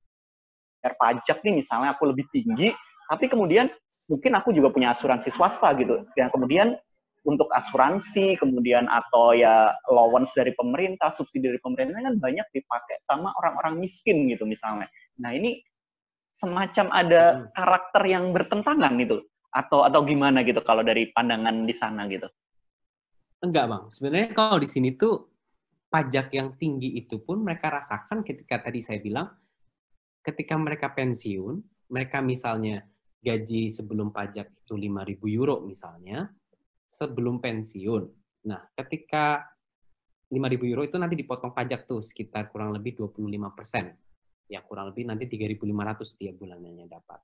[0.79, 2.71] pajak nih misalnya aku lebih tinggi,
[3.11, 3.67] tapi kemudian
[4.07, 6.79] mungkin aku juga punya asuransi swasta gitu, yang kemudian
[7.25, 13.33] untuk asuransi kemudian atau ya allowance dari pemerintah, subsidi dari pemerintah kan banyak dipakai sama
[13.41, 14.85] orang-orang miskin gitu misalnya.
[15.17, 15.59] Nah ini
[16.29, 17.43] semacam ada hmm.
[17.57, 22.29] karakter yang bertentangan gitu atau atau gimana gitu kalau dari pandangan di sana gitu?
[23.41, 25.31] Enggak bang, sebenarnya kalau di sini tuh
[25.89, 29.31] pajak yang tinggi itu pun mereka rasakan ketika tadi saya bilang
[30.25, 31.61] ketika mereka pensiun,
[31.93, 32.81] mereka misalnya
[33.21, 36.29] gaji sebelum pajak itu 5.000 euro misalnya,
[36.95, 38.03] sebelum pensiun.
[38.47, 39.43] Nah, ketika
[40.31, 43.91] 5.000 euro itu nanti dipotong pajak tuh sekitar kurang lebih 25 persen.
[44.47, 45.59] Ya kurang lebih nanti 3.500
[46.07, 47.19] setiap bulannya dapat.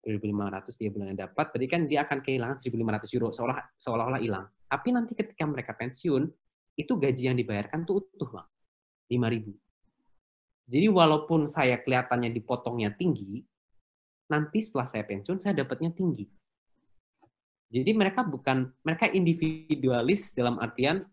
[0.00, 4.48] 1.500 dia bulannya dapat, berarti kan dia akan kehilangan 1.500 euro seolah seolah-olah hilang.
[4.64, 6.24] Tapi nanti ketika mereka pensiun,
[6.80, 8.48] itu gaji yang dibayarkan tuh utuh, Bang.
[9.12, 9.52] 5.000.
[10.70, 13.44] Jadi walaupun saya kelihatannya dipotongnya tinggi,
[14.30, 16.24] nanti setelah saya pensiun saya dapatnya tinggi.
[17.70, 21.06] Jadi mereka bukan mereka individualis dalam artian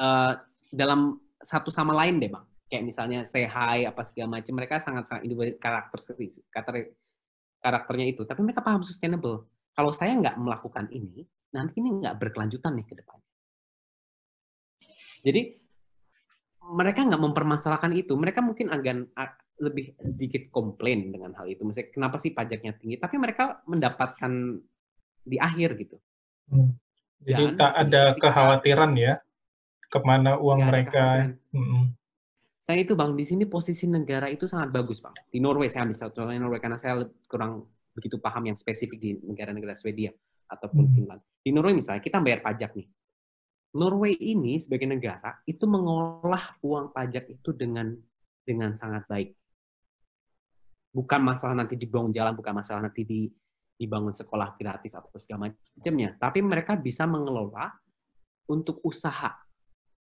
[0.00, 0.32] uh,
[0.72, 2.44] dalam satu sama lain deh bang.
[2.64, 6.00] Kayak misalnya say hi apa segala macam mereka sangat sangat individual karakter
[6.48, 6.96] karakter
[7.60, 9.48] karakternya itu, tapi mereka paham sustainable.
[9.76, 13.30] Kalau saya nggak melakukan ini, nanti ini nggak berkelanjutan nih ke depannya.
[15.24, 15.42] Jadi
[16.72, 18.16] mereka nggak mempermasalahkan itu.
[18.16, 21.64] Mereka mungkin agak lebih sedikit komplain dengan hal itu.
[21.64, 22.96] Misalnya kenapa sih pajaknya tinggi?
[22.96, 24.32] Tapi mereka mendapatkan
[25.24, 25.96] di akhir gitu.
[26.52, 26.76] Hmm.
[27.24, 29.16] Jadi Dan tak ada kekhawatiran ya
[29.88, 31.32] ke mana uang mereka.
[32.60, 35.12] Saya itu bang di sini posisi negara itu sangat bagus bang.
[35.28, 39.10] Di Norway saya ambil satu contohnya Norway karena saya kurang begitu paham yang spesifik di
[39.24, 40.12] negara-negara Swedia
[40.48, 40.92] ataupun hmm.
[40.92, 41.22] Finland.
[41.40, 42.88] Di Norway misalnya kita bayar pajak nih.
[43.74, 47.90] Norway ini sebagai negara itu mengolah uang pajak itu dengan
[48.46, 49.34] dengan sangat baik.
[50.94, 53.26] Bukan masalah nanti dibangun jalan, bukan masalah nanti di,
[53.74, 57.74] dibangun sekolah gratis atau segala macamnya, tapi mereka bisa mengelola
[58.48, 59.34] untuk usaha.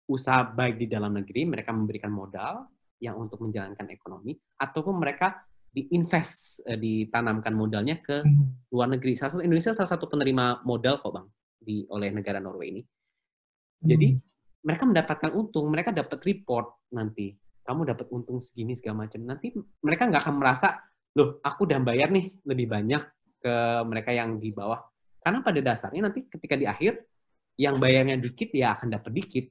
[0.10, 2.68] Usaha baik di dalam negeri, mereka memberikan modal
[3.02, 8.70] yang untuk menjalankan ekonomi, ataupun mereka diinvest, eh, ditanamkan modalnya ke hmm.
[8.76, 9.16] luar negeri.
[9.16, 11.28] Salah satu Indonesia salah satu penerima modal kok bang
[11.62, 12.82] di oleh negara Norway ini.
[13.82, 14.22] Jadi hmm.
[14.68, 19.22] mereka mendapatkan untung, mereka dapat report nanti kamu dapat untung segini segala macam.
[19.24, 20.82] Nanti mereka nggak akan merasa,
[21.16, 23.02] loh aku udah bayar nih lebih banyak
[23.42, 23.56] ke
[23.90, 24.78] mereka yang di bawah.
[25.22, 27.02] Karena pada dasarnya nanti ketika di akhir,
[27.58, 29.46] yang bayarnya dikit ya akan dapat dikit.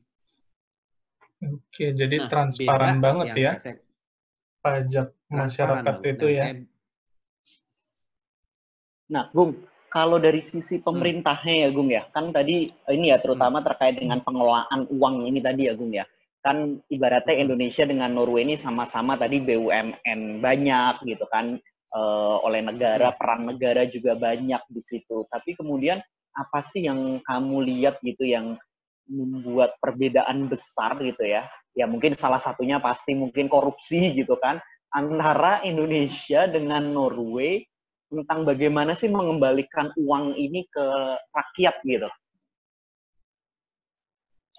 [1.41, 3.51] Oke, jadi nah, transparan banget ya.
[3.59, 3.81] Saya,
[4.61, 6.43] pajak masyarakat itu nah, ya.
[6.43, 6.55] Saya,
[9.09, 9.57] nah, Bung,
[9.89, 10.85] kalau dari sisi hmm.
[10.85, 13.67] pemerintahnya ya, Gung ya, kan tadi ini ya terutama hmm.
[13.73, 16.05] terkait dengan pengelolaan uang ini tadi ya, Gung ya
[16.41, 21.61] kan ibaratnya Indonesia dengan Norway ini sama-sama tadi BUMN banyak gitu kan
[21.95, 25.27] uh, oleh negara peran negara juga banyak di situ.
[25.31, 25.99] Tapi kemudian
[26.35, 28.55] apa sih yang kamu lihat gitu yang
[29.11, 31.47] membuat perbedaan besar gitu ya?
[31.75, 34.59] Ya mungkin salah satunya pasti mungkin korupsi gitu kan.
[34.91, 37.63] Antara Indonesia dengan Norway
[38.11, 40.87] tentang bagaimana sih mengembalikan uang ini ke
[41.31, 42.11] rakyat gitu?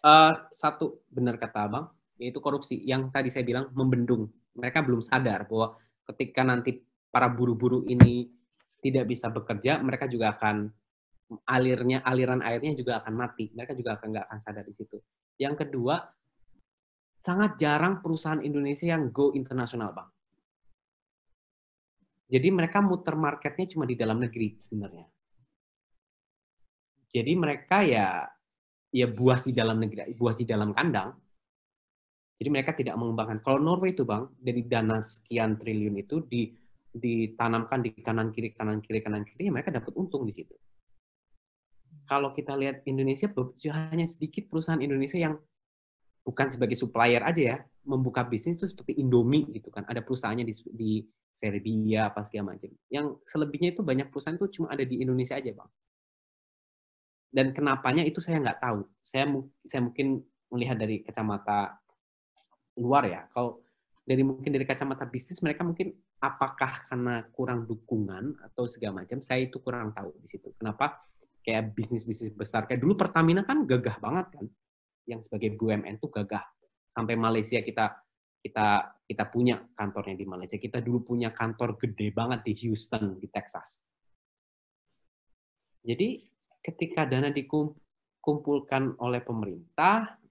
[0.02, 2.80] Uh, satu benar kata abang, yaitu korupsi.
[2.88, 4.32] Yang tadi saya bilang membendung.
[4.56, 5.76] Mereka belum sadar bahwa
[6.12, 6.80] ketika nanti
[7.12, 8.32] para buru-buru ini
[8.82, 10.72] tidak bisa bekerja, mereka juga akan
[11.48, 13.52] alirnya aliran airnya juga akan mati.
[13.54, 14.98] Mereka juga akan nggak akan sadar di situ.
[15.38, 16.02] Yang kedua,
[17.22, 20.10] sangat jarang perusahaan Indonesia yang go internasional, bang.
[22.32, 25.04] Jadi mereka muter marketnya cuma di dalam negeri sebenarnya.
[27.12, 28.24] Jadi mereka ya
[28.92, 31.12] ya buas di dalam negeri, buas di dalam kandang.
[32.40, 33.44] Jadi mereka tidak mengembangkan.
[33.44, 36.50] Kalau Norway itu bang, dari dana sekian triliun itu di,
[36.92, 40.54] ditanamkan di kanan kiri kanan kiri kanan kiri, ya mereka dapat untung di situ.
[42.08, 43.32] Kalau kita lihat Indonesia,
[43.72, 45.40] hanya sedikit perusahaan Indonesia yang
[46.28, 49.88] bukan sebagai supplier aja ya, membuka bisnis itu seperti Indomie gitu kan.
[49.88, 50.92] Ada perusahaannya di, di
[51.32, 52.72] Serbia apa segala macam.
[52.92, 55.70] Yang selebihnya itu banyak perusahaan itu cuma ada di Indonesia aja bang
[57.32, 58.84] dan kenapanya itu saya nggak tahu.
[59.00, 59.32] Saya
[59.64, 60.20] saya mungkin
[60.52, 61.80] melihat dari kacamata
[62.76, 63.24] luar ya.
[63.32, 63.64] Kalau
[64.04, 69.20] dari mungkin dari kacamata bisnis mereka mungkin apakah karena kurang dukungan atau segala macam.
[69.26, 70.54] Saya itu kurang tahu di situ.
[70.54, 71.02] Kenapa
[71.42, 74.46] kayak bisnis-bisnis besar kayak dulu Pertamina kan gagah banget kan.
[75.10, 76.46] Yang sebagai BUMN tuh gagah.
[76.94, 77.98] Sampai Malaysia kita
[78.42, 80.62] kita kita punya kantornya di Malaysia.
[80.62, 83.82] Kita dulu punya kantor gede banget di Houston di Texas.
[85.82, 86.22] Jadi
[86.62, 90.22] ketika dana dikumpulkan oleh pemerintah,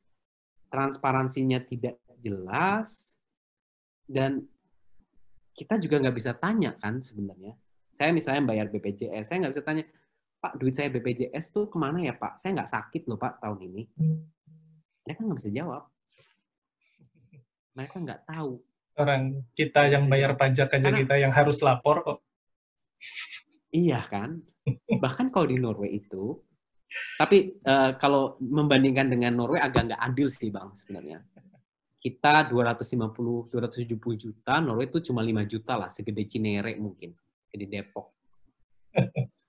[0.70, 3.18] transparansinya tidak jelas,
[4.06, 4.46] dan
[5.60, 7.52] kita juga nggak bisa tanya kan sebenarnya.
[7.92, 9.84] Saya misalnya bayar BPJS, saya nggak bisa tanya,
[10.40, 12.40] Pak, duit saya BPJS tuh ke mana ya Pak?
[12.40, 13.82] Saya nggak sakit loh Pak tahun ini.
[15.04, 15.84] Mereka nggak bisa jawab.
[17.76, 18.56] Mereka nggak tahu.
[18.96, 22.18] Orang kita yang bayar pajak aja Karena, kita yang harus lapor kok.
[23.68, 24.40] Iya kan?
[24.88, 26.40] Bahkan kalau di Norway itu,
[27.20, 31.20] tapi uh, kalau membandingkan dengan Norway agak nggak adil sih bang sebenarnya.
[32.00, 37.12] Kita 250, 270 juta, Norway itu cuma 5 juta lah, segede Cinere mungkin,
[37.52, 38.16] jadi Depok.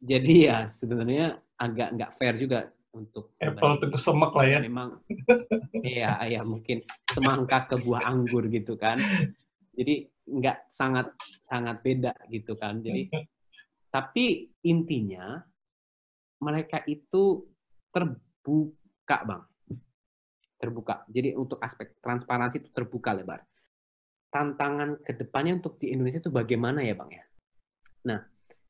[0.00, 4.58] Jadi ya sebenarnya agak nggak fair juga untuk apple itu semak lah ya.
[4.64, 4.96] Memang
[5.84, 6.80] iya iya mungkin
[7.12, 8.96] semangka ke buah anggur gitu kan.
[9.76, 11.12] Jadi nggak sangat
[11.44, 12.80] sangat beda gitu kan.
[12.80, 13.12] Jadi
[13.94, 15.36] tapi intinya
[16.40, 17.44] mereka itu
[17.92, 19.44] terbuka, Bang.
[20.60, 21.08] Terbuka.
[21.08, 23.40] Jadi untuk aspek transparansi itu terbuka lebar.
[24.28, 27.24] Tantangan ke depannya untuk di Indonesia itu bagaimana ya, Bang ya?
[28.04, 28.20] Nah,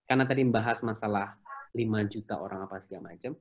[0.07, 1.35] karena tadi membahas masalah
[1.75, 3.35] 5 juta orang apa segala macam,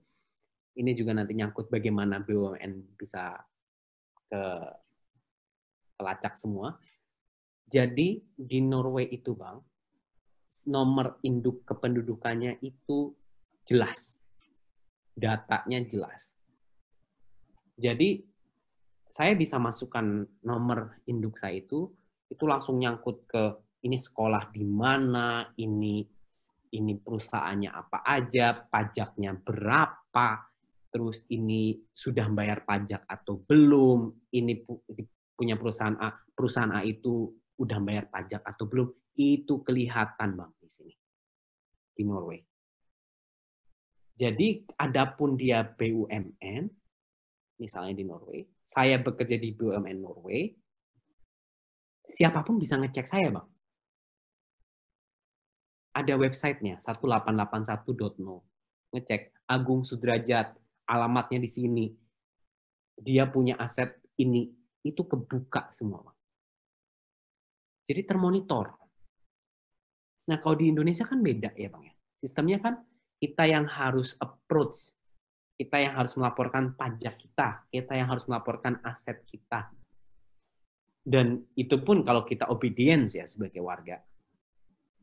[0.76, 3.38] ini juga nanti nyangkut bagaimana BUMN bisa
[4.26, 4.42] ke
[5.96, 6.74] pelacak semua.
[7.70, 9.62] Jadi di Norway itu, Bang,
[10.66, 13.14] nomor induk kependudukannya itu
[13.62, 14.18] jelas.
[15.14, 16.34] Datanya jelas.
[17.80, 18.26] Jadi
[19.10, 21.90] saya bisa masukkan nomor induk saya itu
[22.30, 23.44] itu langsung nyangkut ke
[23.84, 26.06] ini sekolah di mana, ini
[26.70, 30.46] ini perusahaannya apa aja, pajaknya berapa,
[30.94, 34.62] terus ini sudah bayar pajak atau belum, ini
[35.34, 40.70] punya perusahaan A, perusahaan A itu udah bayar pajak atau belum, itu kelihatan bang di
[40.70, 40.94] sini
[41.98, 42.40] di Norway.
[44.14, 46.64] Jadi adapun dia BUMN,
[47.60, 50.50] misalnya di Norway, saya bekerja di BUMN Norway,
[52.08, 53.48] siapa pun bisa ngecek saya, Bang.
[55.94, 58.48] Ada websitenya, 1881.no.
[58.96, 60.56] Ngecek, Agung Sudrajat,
[60.90, 61.86] alamatnya di sini.
[62.98, 64.50] Dia punya aset ini.
[64.80, 66.18] Itu kebuka semua, Bang.
[67.86, 68.80] Jadi termonitor.
[70.30, 71.94] Nah, kalau di Indonesia kan beda ya, Bang ya.
[72.22, 72.86] Sistemnya kan
[73.20, 74.96] kita yang harus approach,
[75.60, 79.68] kita yang harus melaporkan pajak kita, kita yang harus melaporkan aset kita,
[81.10, 83.98] dan itu pun kalau kita obedience ya sebagai warga.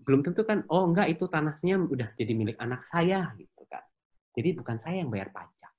[0.07, 3.83] Belum tentu kan, oh enggak itu tanahnya udah jadi milik anak saya gitu kan.
[4.39, 5.73] Jadi bukan saya yang bayar pajak.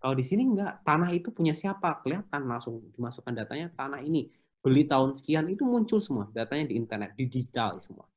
[0.00, 2.00] Kalau di sini enggak, tanah itu punya siapa?
[2.00, 4.32] Kelihatan langsung dimasukkan datanya tanah ini
[4.64, 8.08] beli tahun sekian itu muncul semua datanya di internet, di digital semua.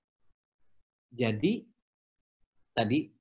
[1.12, 1.68] Jadi
[2.72, 3.12] tadi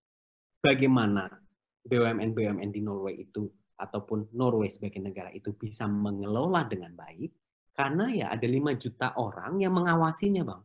[0.62, 1.41] bagaimana
[1.82, 3.46] BUMN BUMN di Norway itu
[3.78, 7.30] ataupun Norway sebagai negara itu bisa mengelola dengan baik
[7.72, 10.62] karena ya ada 5 juta orang yang mengawasinya, Bang.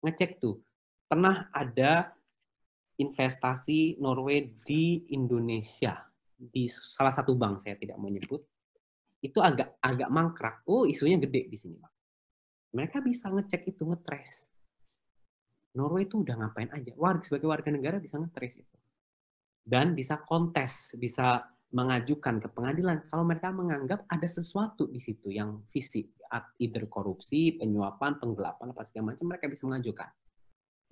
[0.00, 0.58] Ngecek tuh,
[1.06, 2.16] pernah ada
[2.96, 6.00] investasi Norway di Indonesia
[6.36, 8.44] di salah satu bank saya tidak mau nyebut
[9.24, 10.56] itu agak agak mangkrak.
[10.68, 11.94] Oh isunya gede di sini bang.
[12.76, 14.48] Mereka bisa ngecek itu ngetres
[15.76, 16.92] Norway itu udah ngapain aja.
[16.96, 18.76] Warga sebagai warga negara bisa ngetres itu
[19.66, 21.42] dan bisa kontes bisa
[21.74, 26.14] mengajukan ke pengadilan kalau mereka menganggap ada sesuatu di situ yang fisik,
[26.62, 30.08] either korupsi, penyuapan, penggelapan, apa segala macam, mereka bisa mengajukan.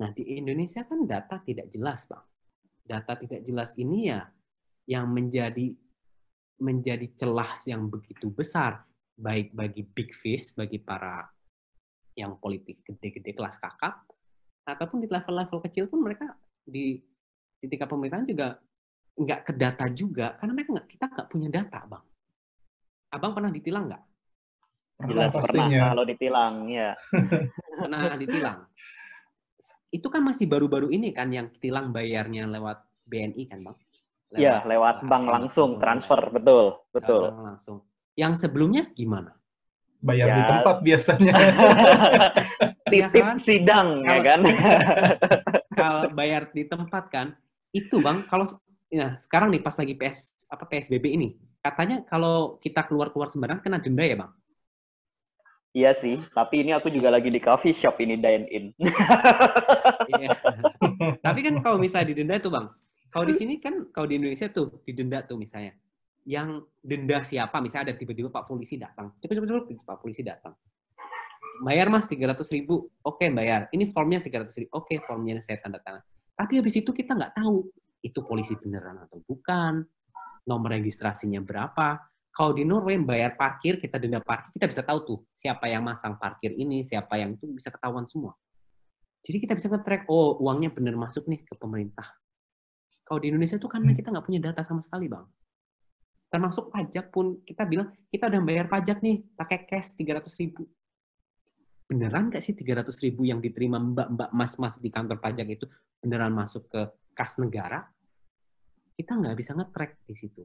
[0.03, 2.27] Nah, di Indonesia kan data tidak jelas, Bang.
[2.85, 4.27] Data tidak jelas ini ya
[4.91, 5.73] yang menjadi
[6.61, 8.85] menjadi celah yang begitu besar,
[9.15, 11.23] baik bagi big fish, bagi para
[12.15, 14.07] yang politik gede-gede kelas kakap,
[14.67, 16.31] ataupun di level-level kecil pun mereka
[16.63, 17.03] di,
[17.65, 18.61] di tingkat pemerintahan juga
[19.17, 22.05] nggak ke data juga karena mereka nggak kita nggak punya data bang.
[23.17, 24.05] Abang pernah ditilang nggak?
[25.09, 26.93] Jelas pernah kalau ditilang ya
[27.81, 28.69] pernah ditilang.
[29.89, 33.77] Itu kan masih baru-baru ini kan yang tilang bayarnya lewat BNI kan bang?
[34.35, 37.33] Iya, lewat bank langsung transfer betul betul.
[37.33, 37.81] Langsung.
[38.13, 39.33] Yang sebelumnya gimana?
[40.05, 40.37] Bayar ya.
[40.37, 41.35] di tempat biasanya.
[42.93, 43.39] Titip ya kan?
[43.41, 44.41] sidang kalau, ya kan?
[45.81, 47.29] Kalau bayar di tempat kan
[47.75, 48.47] itu bang kalau
[48.95, 53.83] Nah, sekarang nih pas lagi PS apa PSBB ini, katanya kalau kita keluar-keluar sembarang kena
[53.83, 54.31] denda ya, Bang?
[55.75, 58.65] Iya sih, tapi ini aku juga lagi di coffee shop ini dine in.
[60.23, 60.31] iya.
[61.27, 62.71] tapi kan kalau misalnya didenda tuh, Bang.
[63.11, 65.75] Kalau di sini kan kalau di Indonesia tuh didenda tuh misalnya.
[66.25, 67.59] Yang denda siapa?
[67.61, 69.13] Misalnya ada tiba-tiba Pak polisi datang.
[69.21, 70.57] Cepet-cepet Pak polisi datang.
[71.61, 72.89] Bayar Mas 300 ribu.
[73.05, 73.69] Oke, bayar.
[73.71, 74.71] Ini formnya 300 ribu.
[74.73, 76.01] Oke, formnya saya tanda tangan.
[76.35, 77.67] Tapi habis itu kita nggak tahu
[78.05, 79.81] itu polisi beneran atau bukan,
[80.45, 81.99] nomor registrasinya berapa.
[82.35, 86.19] Kalau di Norway bayar parkir, kita denda parkir, kita bisa tahu tuh siapa yang masang
[86.19, 88.35] parkir ini, siapa yang itu bisa ketahuan semua.
[89.25, 92.05] Jadi kita bisa nge-track, oh uangnya bener masuk nih ke pemerintah.
[93.07, 93.99] Kalau di Indonesia tuh karena hmm.
[94.03, 95.25] kita nggak punya data sama sekali, Bang.
[96.29, 100.67] Termasuk pajak pun, kita bilang, kita udah bayar pajak nih, pakai cash 300 ribu.
[101.85, 105.69] Beneran nggak sih 300 ribu yang diterima mbak-mbak mas-mas di kantor pajak itu
[106.01, 106.81] beneran masuk ke
[107.13, 107.95] kas negara?
[108.95, 110.43] kita nggak bisa nge-track di situ.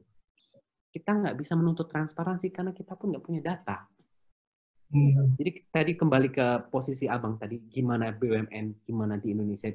[0.90, 3.86] Kita nggak bisa menuntut transparansi karena kita pun nggak punya data.
[4.90, 5.38] Hmm.
[5.38, 9.70] Jadi tadi kembali ke posisi abang tadi, gimana BUMN, gimana di Indonesia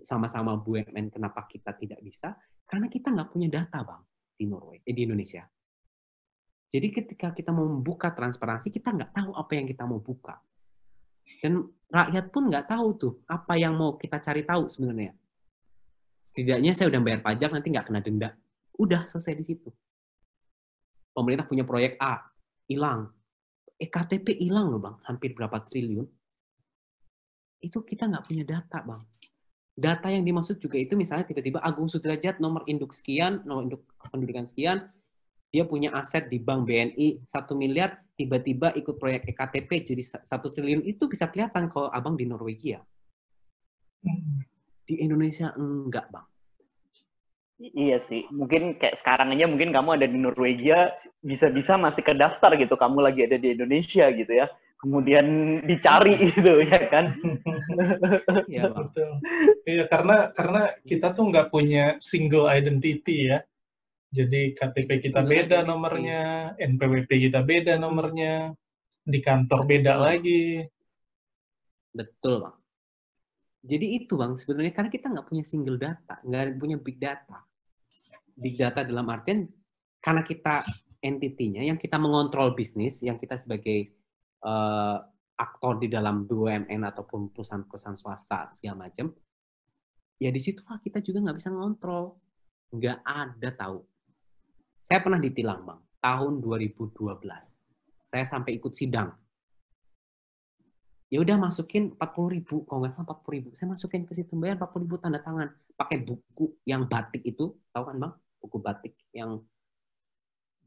[0.00, 2.32] sama-sama BUMN, kenapa kita tidak bisa?
[2.64, 4.02] Karena kita nggak punya data bang
[4.40, 5.44] di Norway, eh, di Indonesia.
[6.68, 10.40] Jadi ketika kita mau membuka transparansi, kita nggak tahu apa yang kita mau buka.
[11.38, 15.12] Dan rakyat pun nggak tahu tuh apa yang mau kita cari tahu sebenarnya.
[16.24, 18.30] Setidaknya saya udah bayar pajak nanti nggak kena denda.
[18.76, 19.70] Udah selesai di situ.
[21.16, 22.20] Pemerintah punya proyek A
[22.68, 23.10] hilang.
[23.80, 24.96] Ektp hilang loh bang.
[25.08, 26.06] Hampir berapa triliun.
[27.64, 29.02] Itu kita nggak punya data bang.
[29.78, 34.50] Data yang dimaksud juga itu misalnya tiba-tiba Agung Sudrajat nomor induk sekian nomor induk kependudukan
[34.50, 34.90] sekian
[35.48, 40.84] dia punya aset di bank BNI satu miliar tiba-tiba ikut proyek ektp jadi satu triliun
[40.84, 42.84] itu bisa kelihatan kalau abang di Norwegia
[44.04, 44.48] hmm.
[44.88, 46.24] Di Indonesia enggak, Bang.
[47.58, 52.54] Iya sih, mungkin kayak sekarang aja mungkin kamu ada di Norwegia, bisa-bisa masih ke daftar
[52.54, 54.46] gitu, kamu lagi ada di Indonesia gitu ya.
[54.78, 55.26] Kemudian
[55.66, 57.18] dicari gitu ya kan.
[58.46, 59.10] Iya, betul.
[59.66, 63.42] Iya, karena karena kita tuh nggak punya single identity ya.
[64.08, 68.56] Jadi KTP kita beda nomornya, NPWP kita beda nomornya,
[69.04, 70.64] di kantor beda lagi.
[71.92, 72.56] Betul, Bang.
[73.58, 77.42] Jadi itu bang, sebenarnya karena kita nggak punya single data, nggak punya big data.
[78.38, 79.44] Big data dalam artian
[79.98, 80.62] karena kita
[81.02, 83.92] entitinya, yang kita mengontrol bisnis, yang kita sebagai
[84.46, 85.02] uh,
[85.34, 89.10] aktor di dalam BUMN ataupun perusahaan-perusahaan swasta segala macam,
[90.22, 92.14] ya di situ kita juga nggak bisa ngontrol.
[92.72, 93.78] Nggak ada tahu.
[94.78, 96.94] Saya pernah ditilang, Bang, tahun 2012.
[98.02, 99.12] Saya sampai ikut sidang.
[101.08, 103.48] Ya udah masukin 40 ribu, kalau nggak salah 40 ribu.
[103.56, 105.48] Saya masukin ke situ, bayar 40 ribu tanda tangan.
[105.72, 108.12] Pakai buku yang batik itu, tahu kan Bang?
[108.38, 109.40] Buku batik yang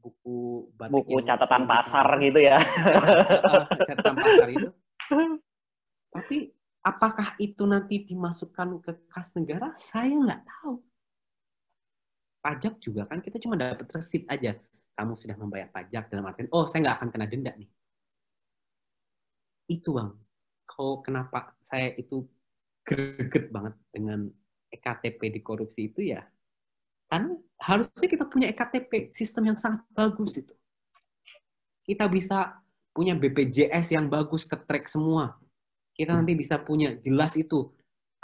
[0.02, 2.58] buku batik buku catatan pasar gitu ya.
[3.86, 4.68] catatan pasar itu.
[6.10, 6.36] Tapi
[6.82, 9.70] apakah itu nanti dimasukkan ke kas negara?
[9.78, 10.82] Saya nggak tahu.
[12.42, 14.58] Pajak juga kan kita cuma dapat resit aja.
[14.92, 17.70] Kamu sudah membayar pajak dalam artian, oh saya nggak akan kena denda nih.
[19.70, 20.12] Itu bang.
[20.68, 22.26] Kau kenapa saya itu
[22.84, 24.28] greget banget dengan
[24.68, 26.26] EKTP di korupsi itu ya
[27.12, 30.56] kan harusnya kita punya EKTP, sistem yang sangat bagus itu.
[31.84, 32.56] Kita bisa
[32.88, 35.36] punya BPJS yang bagus ke track semua.
[35.92, 37.68] Kita nanti bisa punya jelas itu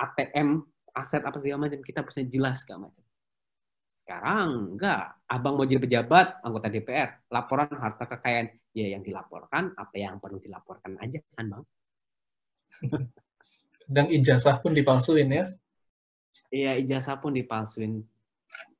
[0.01, 0.65] ATM,
[0.97, 3.05] aset apa segala macam kita bisa jelas segala macam.
[4.09, 10.01] Sekarang enggak, abang mau jadi pejabat, anggota DPR, laporan harta kekayaan ya yang dilaporkan, apa
[10.01, 11.65] yang perlu dilaporkan aja kan bang.
[13.93, 15.53] Dan ijazah pun dipalsuin ya?
[16.49, 18.01] Iya ijazah pun dipalsuin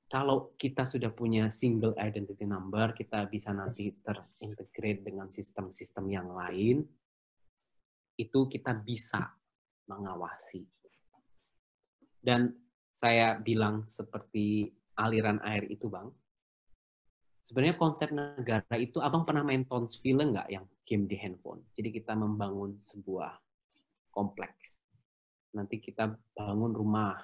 [0.09, 6.81] kalau kita sudah punya single identity number, kita bisa nanti terintegrate dengan sistem-sistem yang lain,
[8.17, 9.29] itu kita bisa
[9.93, 10.65] mengawasi.
[12.17, 12.49] Dan
[12.89, 16.11] saya bilang seperti aliran air itu, Bang.
[17.47, 21.65] Sebenarnya konsep negara itu, Abang pernah main Townsville nggak yang game di handphone?
[21.73, 23.33] Jadi kita membangun sebuah
[24.13, 24.83] kompleks.
[25.57, 27.17] Nanti kita bangun rumah.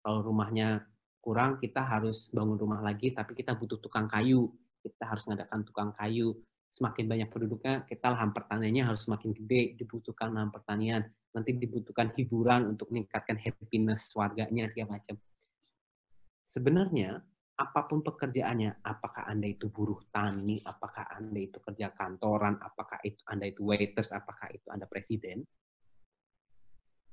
[0.00, 0.88] Kalau rumahnya
[1.28, 4.48] kurang kita harus bangun rumah lagi tapi kita butuh tukang kayu
[4.80, 6.32] kita harus mengadakan tukang kayu
[6.72, 11.04] semakin banyak penduduknya kita lahan pertaniannya harus semakin gede dibutuhkan lahan pertanian
[11.36, 15.20] nanti dibutuhkan hiburan untuk meningkatkan happiness warganya segala macam
[16.48, 17.20] sebenarnya
[17.58, 23.20] apa pun pekerjaannya apakah anda itu buruh tani apakah anda itu kerja kantoran apakah itu
[23.28, 25.44] anda itu waiters apakah itu anda presiden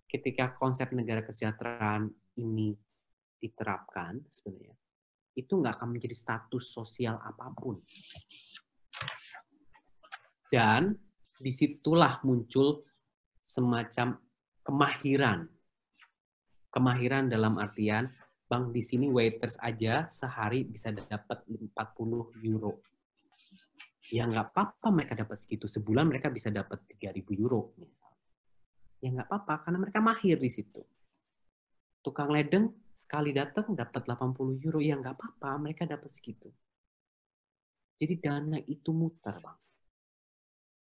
[0.08, 2.08] ketika konsep negara kesejahteraan
[2.40, 2.78] ini
[3.42, 4.78] diterapkan sebenarnya
[5.36, 7.76] itu nggak akan menjadi status sosial apa pun.
[10.48, 10.96] Dan
[11.36, 12.88] di situlah muncul
[13.44, 14.16] semacam
[14.64, 15.40] kemahiran.
[16.72, 18.08] Kemahiran dalam artian,
[18.46, 21.72] bang di sini waiters aja sehari bisa dapat 40
[22.46, 22.82] euro.
[24.14, 25.66] Ya nggak apa-apa mereka dapat segitu.
[25.66, 27.74] Sebulan mereka bisa dapat 3.000 euro.
[29.02, 30.82] Ya nggak apa-apa, karena mereka mahir di situ
[32.06, 36.54] tukang ledeng sekali datang dapat 80 euro, ya nggak apa-apa, mereka dapat segitu.
[37.98, 39.58] Jadi dana itu muter, Bang.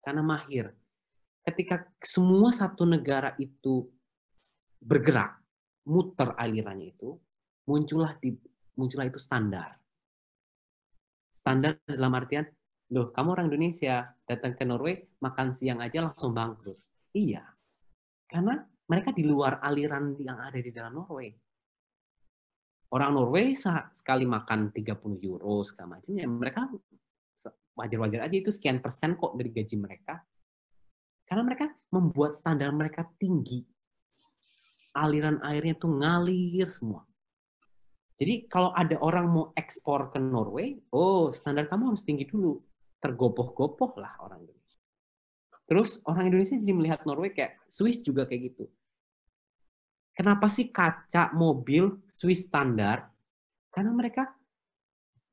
[0.05, 0.69] Karena mahir.
[1.41, 3.89] Ketika semua satu negara itu
[4.77, 5.41] bergerak,
[5.89, 7.17] muter alirannya itu,
[7.67, 8.33] muncullah di
[8.79, 9.77] muncullah itu standar.
[11.29, 12.47] Standar dalam artian,
[12.95, 16.81] loh kamu orang Indonesia, datang ke Norway, makan siang aja langsung bangkrut.
[17.13, 17.45] Iya.
[18.25, 18.57] Karena
[18.87, 21.29] mereka di luar aliran yang ada di dalam Norway.
[22.95, 23.53] Orang Norway
[23.93, 26.71] sekali makan 30 euro segala macam, ya mereka
[27.77, 30.23] wajar-wajar aja itu sekian persen kok dari gaji mereka.
[31.27, 33.67] Karena mereka membuat standar mereka tinggi.
[34.95, 37.03] Aliran airnya tuh ngalir semua.
[38.17, 42.57] Jadi kalau ada orang mau ekspor ke Norway, oh standar kamu harus tinggi dulu.
[42.97, 44.81] Tergopoh-gopoh lah orang Indonesia.
[45.69, 48.65] Terus orang Indonesia jadi melihat Norway kayak Swiss juga kayak gitu.
[50.17, 53.13] Kenapa sih kaca mobil Swiss standar?
[53.69, 54.33] Karena mereka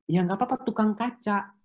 [0.04, 1.56] ya nggak apa-apa tukang kaca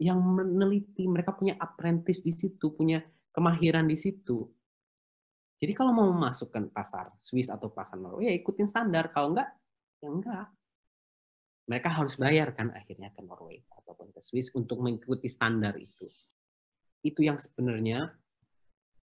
[0.00, 4.48] yang meneliti, mereka punya apprentice di situ, punya kemahiran di situ.
[5.60, 9.12] Jadi kalau mau masukkan pasar Swiss atau pasar Norway, ya ikutin standar.
[9.12, 9.52] Kalau enggak,
[10.00, 10.46] ya enggak.
[11.70, 16.10] Mereka harus bayar kan akhirnya ke Norway ataupun ke Swiss untuk mengikuti standar itu.
[17.02, 18.10] Itu yang sebenarnya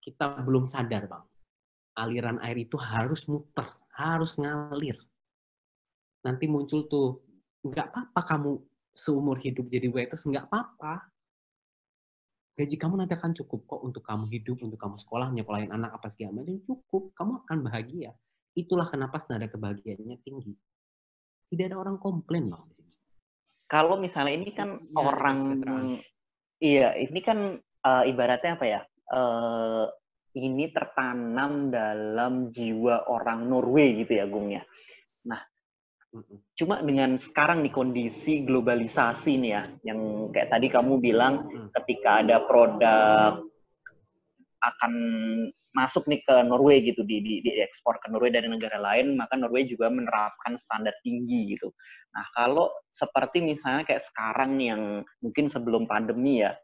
[0.02, 1.26] kita belum sadar, Bang
[1.98, 3.66] aliran air itu harus muter,
[3.98, 4.94] harus ngalir.
[6.22, 7.26] Nanti muncul tuh,
[7.66, 8.52] nggak apa-apa kamu
[8.94, 11.11] seumur hidup jadi waiters, nggak apa-apa.
[12.59, 16.11] Gaji kamu nanti akan cukup kok untuk kamu hidup, untuk kamu sekolah, nyekolahin anak, apa
[16.11, 17.14] segala macam, cukup.
[17.14, 18.11] Kamu akan bahagia.
[18.59, 20.59] Itulah kenapa senada kebahagiaannya tinggi.
[21.49, 22.92] Tidak ada orang komplain loh di sini.
[23.68, 25.38] Kalau misalnya ini kan ya, orang,
[26.61, 28.80] iya, ini kan uh, ibaratnya apa ya?
[29.09, 29.88] Uh,
[30.36, 34.62] ini tertanam dalam jiwa orang Norway gitu ya, Gung ya.
[35.24, 35.40] Nah,
[36.57, 41.49] cuma dengan sekarang nih kondisi globalisasi nih ya, yang kayak tadi kamu bilang
[41.80, 43.40] ketika ada produk
[44.59, 44.92] akan
[45.77, 49.37] masuk nih ke Norway gitu di, di, di ekspor ke Norway dari negara lain maka
[49.37, 51.69] Norway juga menerapkan standar tinggi gitu.
[52.16, 54.83] Nah kalau seperti misalnya kayak sekarang nih yang
[55.21, 56.57] mungkin sebelum pandemi ya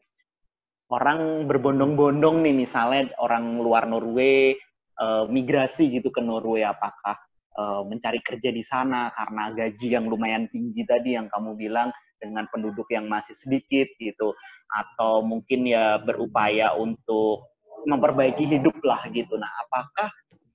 [0.88, 4.56] orang berbondong-bondong nih misalnya orang luar Norway
[5.00, 7.16] uh, migrasi gitu ke Norway apakah
[7.56, 11.88] uh, mencari kerja di sana karena gaji yang lumayan tinggi tadi yang kamu bilang
[12.20, 14.32] dengan penduduk yang masih sedikit gitu
[14.72, 17.53] atau mungkin ya berupaya untuk
[17.84, 19.36] memperbaiki hidup lah gitu.
[19.36, 20.08] Nah, apakah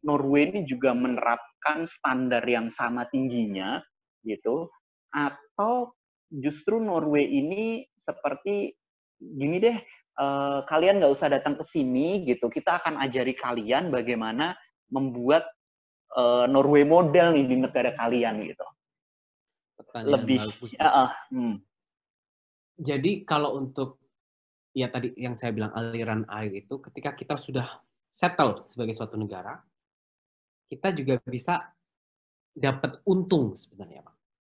[0.03, 3.83] Norway ini juga menerapkan standar yang sama tingginya
[4.23, 4.71] gitu
[5.11, 5.91] atau
[6.29, 8.71] justru Norway ini seperti
[9.19, 9.77] gini deh
[10.21, 14.55] uh, kalian nggak usah datang ke sini gitu kita akan ajari kalian bagaimana
[14.93, 15.49] membuat
[16.15, 18.67] uh, Norway model nih di negara kalian gitu
[19.79, 20.39] Pertanyaan lebih
[20.75, 21.55] ya, uh, hmm.
[22.79, 23.99] jadi kalau untuk
[24.73, 29.57] ya tadi yang saya bilang aliran air itu ketika kita sudah settle sebagai suatu negara,
[30.69, 31.73] kita juga bisa
[32.53, 34.15] dapat untung sebenarnya, Pak.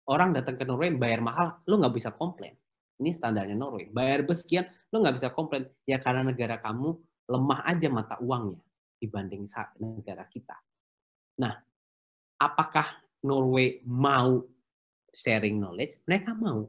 [0.10, 2.58] Orang datang ke Norway bayar mahal, lo nggak bisa komplain.
[3.00, 3.88] Ini standarnya Norway.
[3.94, 5.70] Bayar besekian, lo nggak bisa komplain.
[5.86, 6.98] Ya karena negara kamu
[7.30, 8.58] lemah aja mata uangnya
[8.98, 9.46] dibanding
[9.78, 10.58] negara kita.
[11.40, 11.54] Nah,
[12.42, 14.44] apakah Norway mau
[15.14, 16.02] sharing knowledge?
[16.10, 16.68] Mereka mau.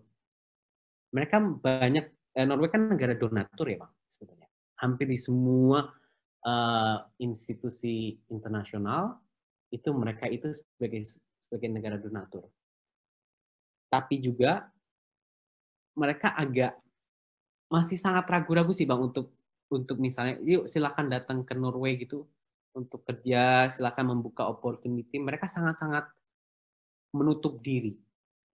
[1.10, 2.06] Mereka banyak
[2.36, 4.48] eh, Norway kan negara donatur ya bang sebenarnya.
[4.80, 5.84] Hampir di semua
[6.46, 9.20] uh, institusi internasional
[9.70, 11.04] itu mereka itu sebagai
[11.38, 12.48] sebagai negara donatur.
[13.90, 14.70] Tapi juga
[15.98, 16.78] mereka agak
[17.70, 19.34] masih sangat ragu-ragu sih bang untuk
[19.70, 22.26] untuk misalnya yuk silakan datang ke Norway gitu
[22.74, 26.06] untuk kerja silakan membuka opportunity mereka sangat-sangat
[27.14, 27.94] menutup diri.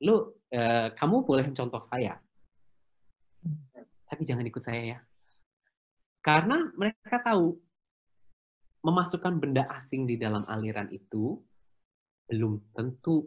[0.04, 2.20] Lu eh, kamu boleh contoh saya
[4.06, 4.98] tapi jangan ikut saya ya.
[6.22, 7.54] Karena mereka tahu
[8.82, 11.38] memasukkan benda asing di dalam aliran itu
[12.26, 13.26] belum tentu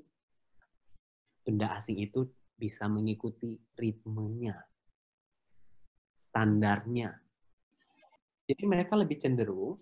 [1.44, 2.28] benda asing itu
[2.60, 4.56] bisa mengikuti ritmenya,
[6.20, 7.16] standarnya.
[8.44, 9.80] Jadi mereka lebih cenderung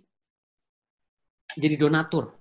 [1.58, 2.38] jadi donatur,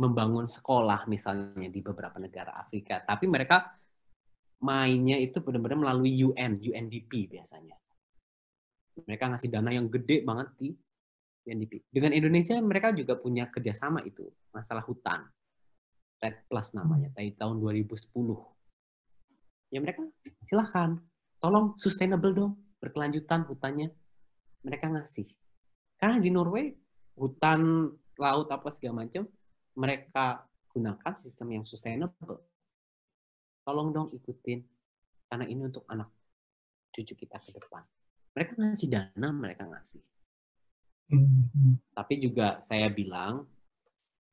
[0.00, 3.04] membangun sekolah misalnya di beberapa negara Afrika.
[3.04, 3.79] Tapi mereka
[4.60, 7.76] mainnya itu benar-benar melalui UN, UNDP biasanya.
[9.00, 10.68] Mereka ngasih dana yang gede banget di
[11.48, 11.88] UNDP.
[11.88, 15.24] Dengan Indonesia mereka juga punya kerjasama itu, masalah hutan.
[16.20, 18.12] Red Plus namanya, dari tahun 2010.
[19.72, 20.04] Ya mereka
[20.44, 21.00] silahkan,
[21.40, 23.88] tolong sustainable dong, berkelanjutan hutannya.
[24.60, 25.24] Mereka ngasih.
[25.96, 26.76] Karena di Norway,
[27.16, 27.88] hutan,
[28.20, 29.24] laut, apa segala macam,
[29.72, 30.44] mereka
[30.76, 32.49] gunakan sistem yang sustainable
[33.70, 34.58] tolong dong ikutin
[35.30, 36.10] karena ini untuk anak
[36.90, 37.86] cucu kita ke depan.
[38.34, 40.02] Mereka ngasih dana, mereka ngasih.
[41.14, 41.94] Mm-hmm.
[41.94, 43.46] Tapi juga saya bilang,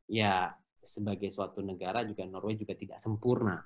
[0.10, 3.62] ya sebagai suatu negara juga Norway juga tidak sempurna.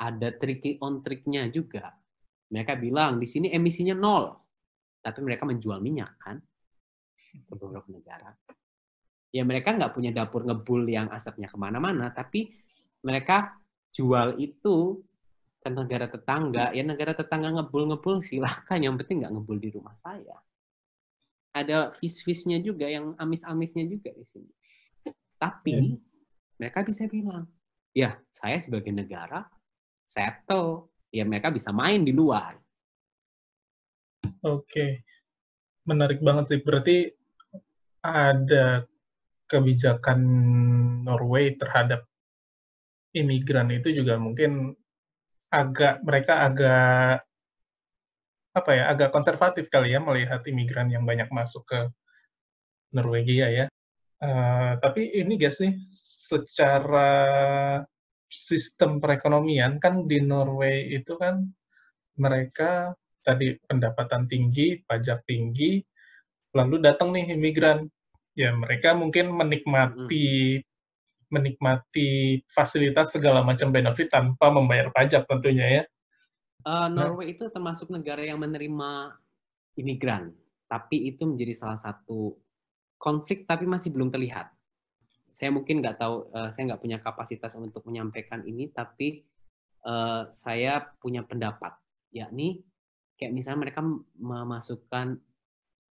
[0.00, 1.92] Ada tricky on triknya juga.
[2.48, 4.24] Mereka bilang di sini emisinya nol,
[5.04, 6.40] tapi mereka menjual minyak kan
[7.28, 8.32] ke beberapa negara.
[9.36, 12.56] Ya mereka nggak punya dapur ngebul yang asapnya ke mana-mana, tapi
[13.04, 13.59] mereka
[13.90, 15.02] jual itu
[15.60, 20.40] ke negara tetangga, ya negara tetangga ngebul-ngebul silahkan, yang penting nggak ngebul di rumah saya.
[21.52, 24.52] Ada fish-fishnya juga, yang amis-amisnya juga di sini.
[25.36, 26.00] Tapi yes.
[26.56, 27.44] mereka bisa bilang,
[27.92, 29.44] ya saya sebagai negara
[30.08, 32.56] settle, ya mereka bisa main di luar.
[34.40, 35.04] Oke,
[35.84, 36.60] menarik banget sih.
[36.64, 37.10] Berarti
[38.00, 38.88] ada
[39.50, 40.20] kebijakan
[41.04, 42.09] Norway terhadap
[43.14, 44.74] imigran itu juga mungkin
[45.50, 47.26] agak mereka agak
[48.50, 51.80] apa ya agak konservatif kali ya melihat imigran yang banyak masuk ke
[52.90, 53.66] Norwegia ya.
[54.20, 57.10] Uh, tapi ini gak sih secara
[58.28, 61.48] sistem perekonomian kan di Norway itu kan
[62.20, 62.92] mereka
[63.24, 65.80] tadi pendapatan tinggi, pajak tinggi,
[66.52, 67.88] lalu datang nih imigran.
[68.38, 70.60] Ya mereka mungkin menikmati
[71.30, 75.82] menikmati fasilitas segala macam benefit tanpa membayar pajak tentunya ya.
[76.66, 77.32] Uh, Norway nah.
[77.32, 79.16] itu termasuk negara yang menerima
[79.80, 80.36] imigran,
[80.68, 82.36] tapi itu menjadi salah satu
[83.00, 84.52] konflik tapi masih belum terlihat.
[85.32, 89.24] Saya mungkin nggak tahu, uh, saya nggak punya kapasitas untuk menyampaikan ini, tapi
[89.88, 91.72] uh, saya punya pendapat,
[92.12, 92.60] yakni
[93.16, 93.80] kayak misalnya mereka
[94.16, 95.20] memasukkan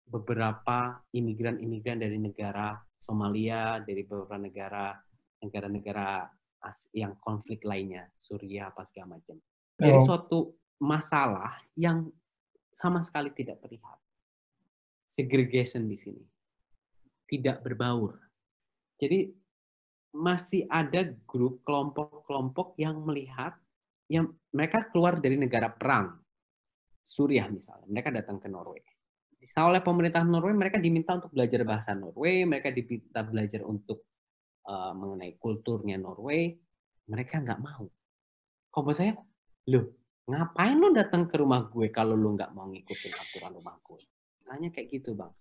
[0.08, 4.96] beberapa imigran-imigran dari negara Somalia, dari beberapa negara
[5.42, 6.28] negara-negara
[6.92, 9.38] yang konflik lainnya, Suriah apa segala macam.
[9.78, 10.04] Jadi oh.
[10.04, 10.38] suatu
[10.82, 12.10] masalah yang
[12.74, 13.98] sama sekali tidak terlihat.
[15.08, 16.20] segregation di sini.
[17.24, 18.20] Tidak berbaur.
[19.00, 19.32] Jadi
[20.12, 23.56] masih ada grup kelompok-kelompok yang melihat
[24.12, 26.20] yang mereka keluar dari negara perang.
[27.00, 28.84] Suriah misalnya, mereka datang ke Norway.
[29.40, 34.04] Bisa oleh pemerintah Norway mereka diminta untuk belajar bahasa Norway, mereka diminta belajar untuk
[34.68, 36.52] uh, mengenai kulturnya Norway,
[37.08, 37.88] mereka nggak mau.
[38.68, 39.16] Kalau saya,
[39.72, 39.84] loh,
[40.28, 43.98] ngapain lo datang ke rumah gue kalau lo nggak mau ngikutin aturan rumah gue?
[44.44, 45.32] Tanya kayak gitu, Bang.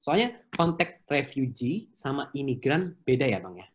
[0.00, 3.68] Soalnya konteks refugee sama imigran beda ya, Bang ya.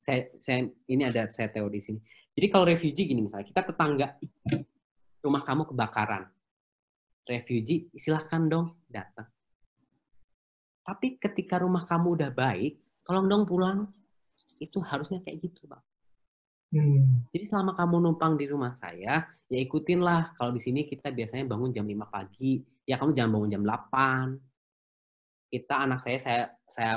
[0.00, 1.98] Saya, saya ini ada saya teori sini.
[2.30, 4.16] Jadi kalau refugee gini misalnya, kita tetangga
[5.20, 6.30] rumah kamu kebakaran.
[7.26, 9.26] Refugee, silahkan dong datang.
[10.86, 13.86] Tapi ketika rumah kamu udah baik, tolong dong pulang.
[14.58, 15.84] Itu harusnya kayak gitu, Bang.
[16.74, 17.22] Hmm.
[17.30, 20.34] Jadi selama kamu numpang di rumah saya, ya ikutin lah.
[20.34, 24.34] Kalau di sini kita biasanya bangun jam 5 pagi, ya kamu jangan bangun jam 8.
[25.46, 26.92] Kita anak saya saya saya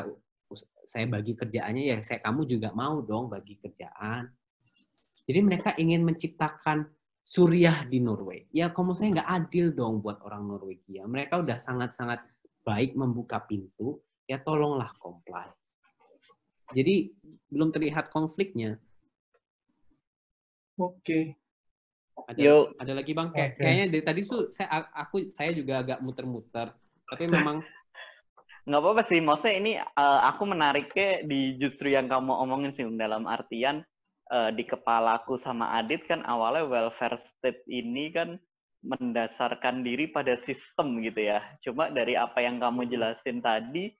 [0.89, 4.25] saya bagi kerjaannya ya saya kamu juga mau dong bagi kerjaan.
[5.29, 6.89] Jadi mereka ingin menciptakan
[7.21, 8.49] Suriah di Norway.
[8.49, 11.05] Ya kamu saya nggak adil dong buat orang Norwegia.
[11.05, 12.25] Mereka udah sangat-sangat
[12.65, 15.45] baik membuka pintu, ya tolonglah comply.
[16.75, 17.11] Jadi
[17.49, 18.77] belum terlihat konfliknya
[20.79, 21.35] Oke.
[22.19, 22.71] Ada, Yo.
[22.79, 23.59] ada lagi bang, Kay okay.
[23.59, 26.71] kayaknya dari tadi tuh saya aku saya juga agak muter-muter,
[27.07, 27.63] tapi memang
[28.67, 29.19] nggak apa-apa sih.
[29.23, 33.83] Maksudnya ini uh, aku menariknya di justru yang kamu omongin sih dalam artian
[34.35, 38.35] uh, di kepalaku sama Adit kan awalnya welfare state ini kan
[38.83, 41.39] mendasarkan diri pada sistem gitu ya.
[41.63, 43.95] Cuma dari apa yang kamu jelasin tadi,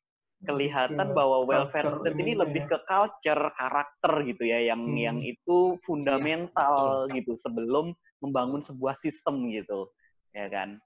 [0.47, 2.69] kelihatan bahwa welfare state ini lebih ya.
[2.71, 4.95] ke culture, karakter gitu ya, yang hmm.
[4.95, 7.91] yang itu fundamental ya, gitu sebelum
[8.23, 9.91] membangun sebuah sistem gitu,
[10.31, 10.79] ya kan?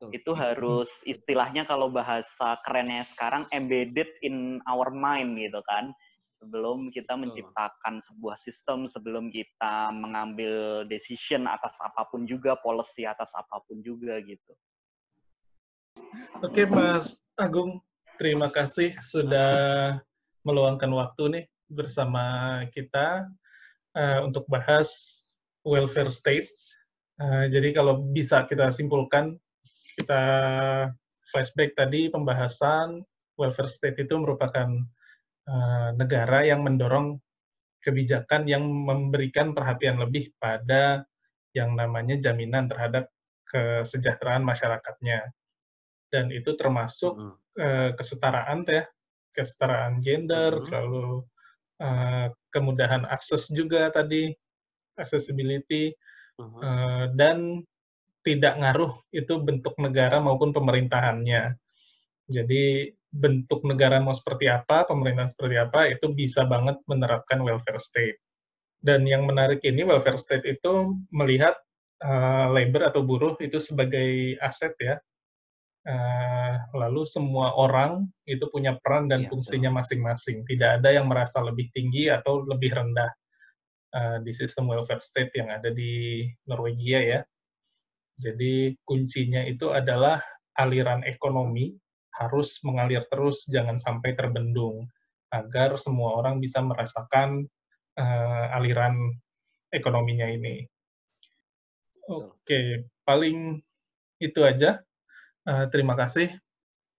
[0.00, 0.08] Betul.
[0.16, 5.92] Itu harus istilahnya kalau bahasa kerennya sekarang embedded in our mind gitu kan.
[6.44, 13.32] Sebelum kita menciptakan sebuah sistem, sebelum kita mengambil decision atas apa pun juga, policy atas
[13.32, 14.52] apa pun juga gitu.
[16.44, 17.80] Oke, Mas Agung,
[18.24, 19.52] terima kasih sudah
[20.48, 22.24] meluangkan waktu nih bersama
[22.72, 23.28] kita
[23.92, 25.20] uh, untuk bahas
[25.60, 26.48] welfare state.
[27.20, 29.36] Uh, jadi kalau bisa kita simpulkan,
[30.00, 30.24] kita
[31.28, 33.04] flashback tadi pembahasan
[33.36, 34.72] welfare state itu merupakan
[35.44, 37.20] uh, negara yang mendorong
[37.84, 41.04] kebijakan yang memberikan perhatian lebih pada
[41.52, 43.12] yang namanya jaminan terhadap
[43.52, 45.28] kesejahteraan masyarakatnya.
[46.14, 48.84] Dan itu termasuk mm uh, kesetaraan ya,
[49.34, 50.70] kesetaraan gender, hmm.
[50.70, 51.22] lalu
[51.82, 54.30] uh, kemudahan akses juga tadi,
[54.98, 55.94] accessibility,
[56.38, 56.58] hmm.
[56.58, 57.62] uh, dan
[58.24, 61.58] tidak ngaruh itu bentuk negara maupun pemerintahannya.
[62.24, 68.16] Jadi bentuk negara mau seperti apa, pemerintahan seperti apa, itu bisa banget menerapkan welfare state.
[68.80, 71.52] Dan yang menarik ini welfare state itu melihat
[72.00, 74.96] uh, labor atau buruh itu sebagai aset ya,
[75.88, 80.44] uh, lalu semua orang itu punya peran dan ya, fungsinya masing-masing.
[80.44, 83.10] Tidak ada yang merasa lebih tinggi atau lebih rendah
[83.94, 87.20] uh, di sistem welfare state yang ada di Norwegia ya.
[88.14, 90.22] Jadi kuncinya itu adalah
[90.54, 91.74] aliran ekonomi
[92.14, 94.86] harus mengalir terus, jangan sampai terbendung,
[95.34, 97.42] agar semua orang bisa merasakan
[97.98, 99.18] uh, aliran
[99.74, 100.62] ekonominya ini.
[102.06, 103.58] Oke, paling
[104.22, 104.78] itu aja
[105.44, 106.32] Uh, terima kasih,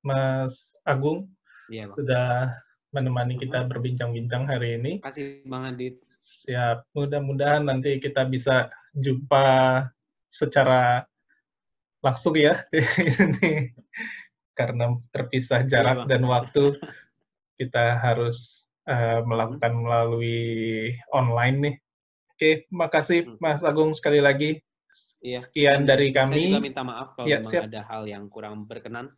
[0.05, 1.25] Mas Agung,
[1.65, 2.53] ya, sudah
[2.93, 5.01] menemani kita berbincang-bincang hari ini.
[5.01, 5.95] Terima kasih, Bang Adit.
[6.21, 6.89] Siap.
[6.93, 9.81] Mudah-mudahan nanti kita bisa jumpa
[10.29, 11.05] secara
[12.05, 13.73] langsung ya ini
[14.53, 16.77] karena terpisah iya, jarak ya, dan waktu
[17.57, 21.75] kita harus uh, melakukan melalui online nih.
[22.35, 23.37] Oke, makasih hmm.
[23.41, 24.61] Mas Agung sekali lagi.
[25.25, 25.39] Iya.
[25.41, 26.37] Sekian dari kami.
[26.37, 29.09] Saya juga minta maaf kalau ya, memang ada hal yang kurang berkenan.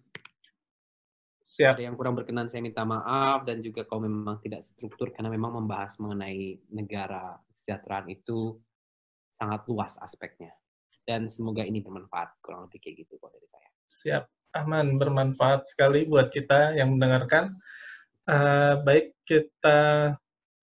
[1.47, 1.79] Siap.
[1.79, 5.63] Ada yang kurang berkenan saya minta maaf dan juga kalau memang tidak struktur karena memang
[5.63, 8.59] membahas mengenai negara kesejahteraan itu
[9.31, 10.51] sangat luas aspeknya.
[11.07, 13.69] Dan semoga ini bermanfaat kurang lebih kayak gitu kalau dari saya.
[13.87, 14.23] Siap.
[14.59, 17.55] Aman, bermanfaat sekali buat kita yang mendengarkan.
[18.27, 20.11] Uh, baik, kita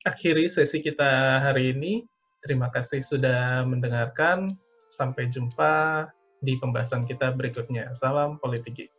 [0.05, 2.05] akhiri sesi kita hari ini.
[2.45, 4.53] Terima kasih sudah mendengarkan.
[4.95, 6.07] Sampai jumpa
[6.39, 7.91] di pembahasan kita berikutnya.
[7.99, 8.95] Salam politik.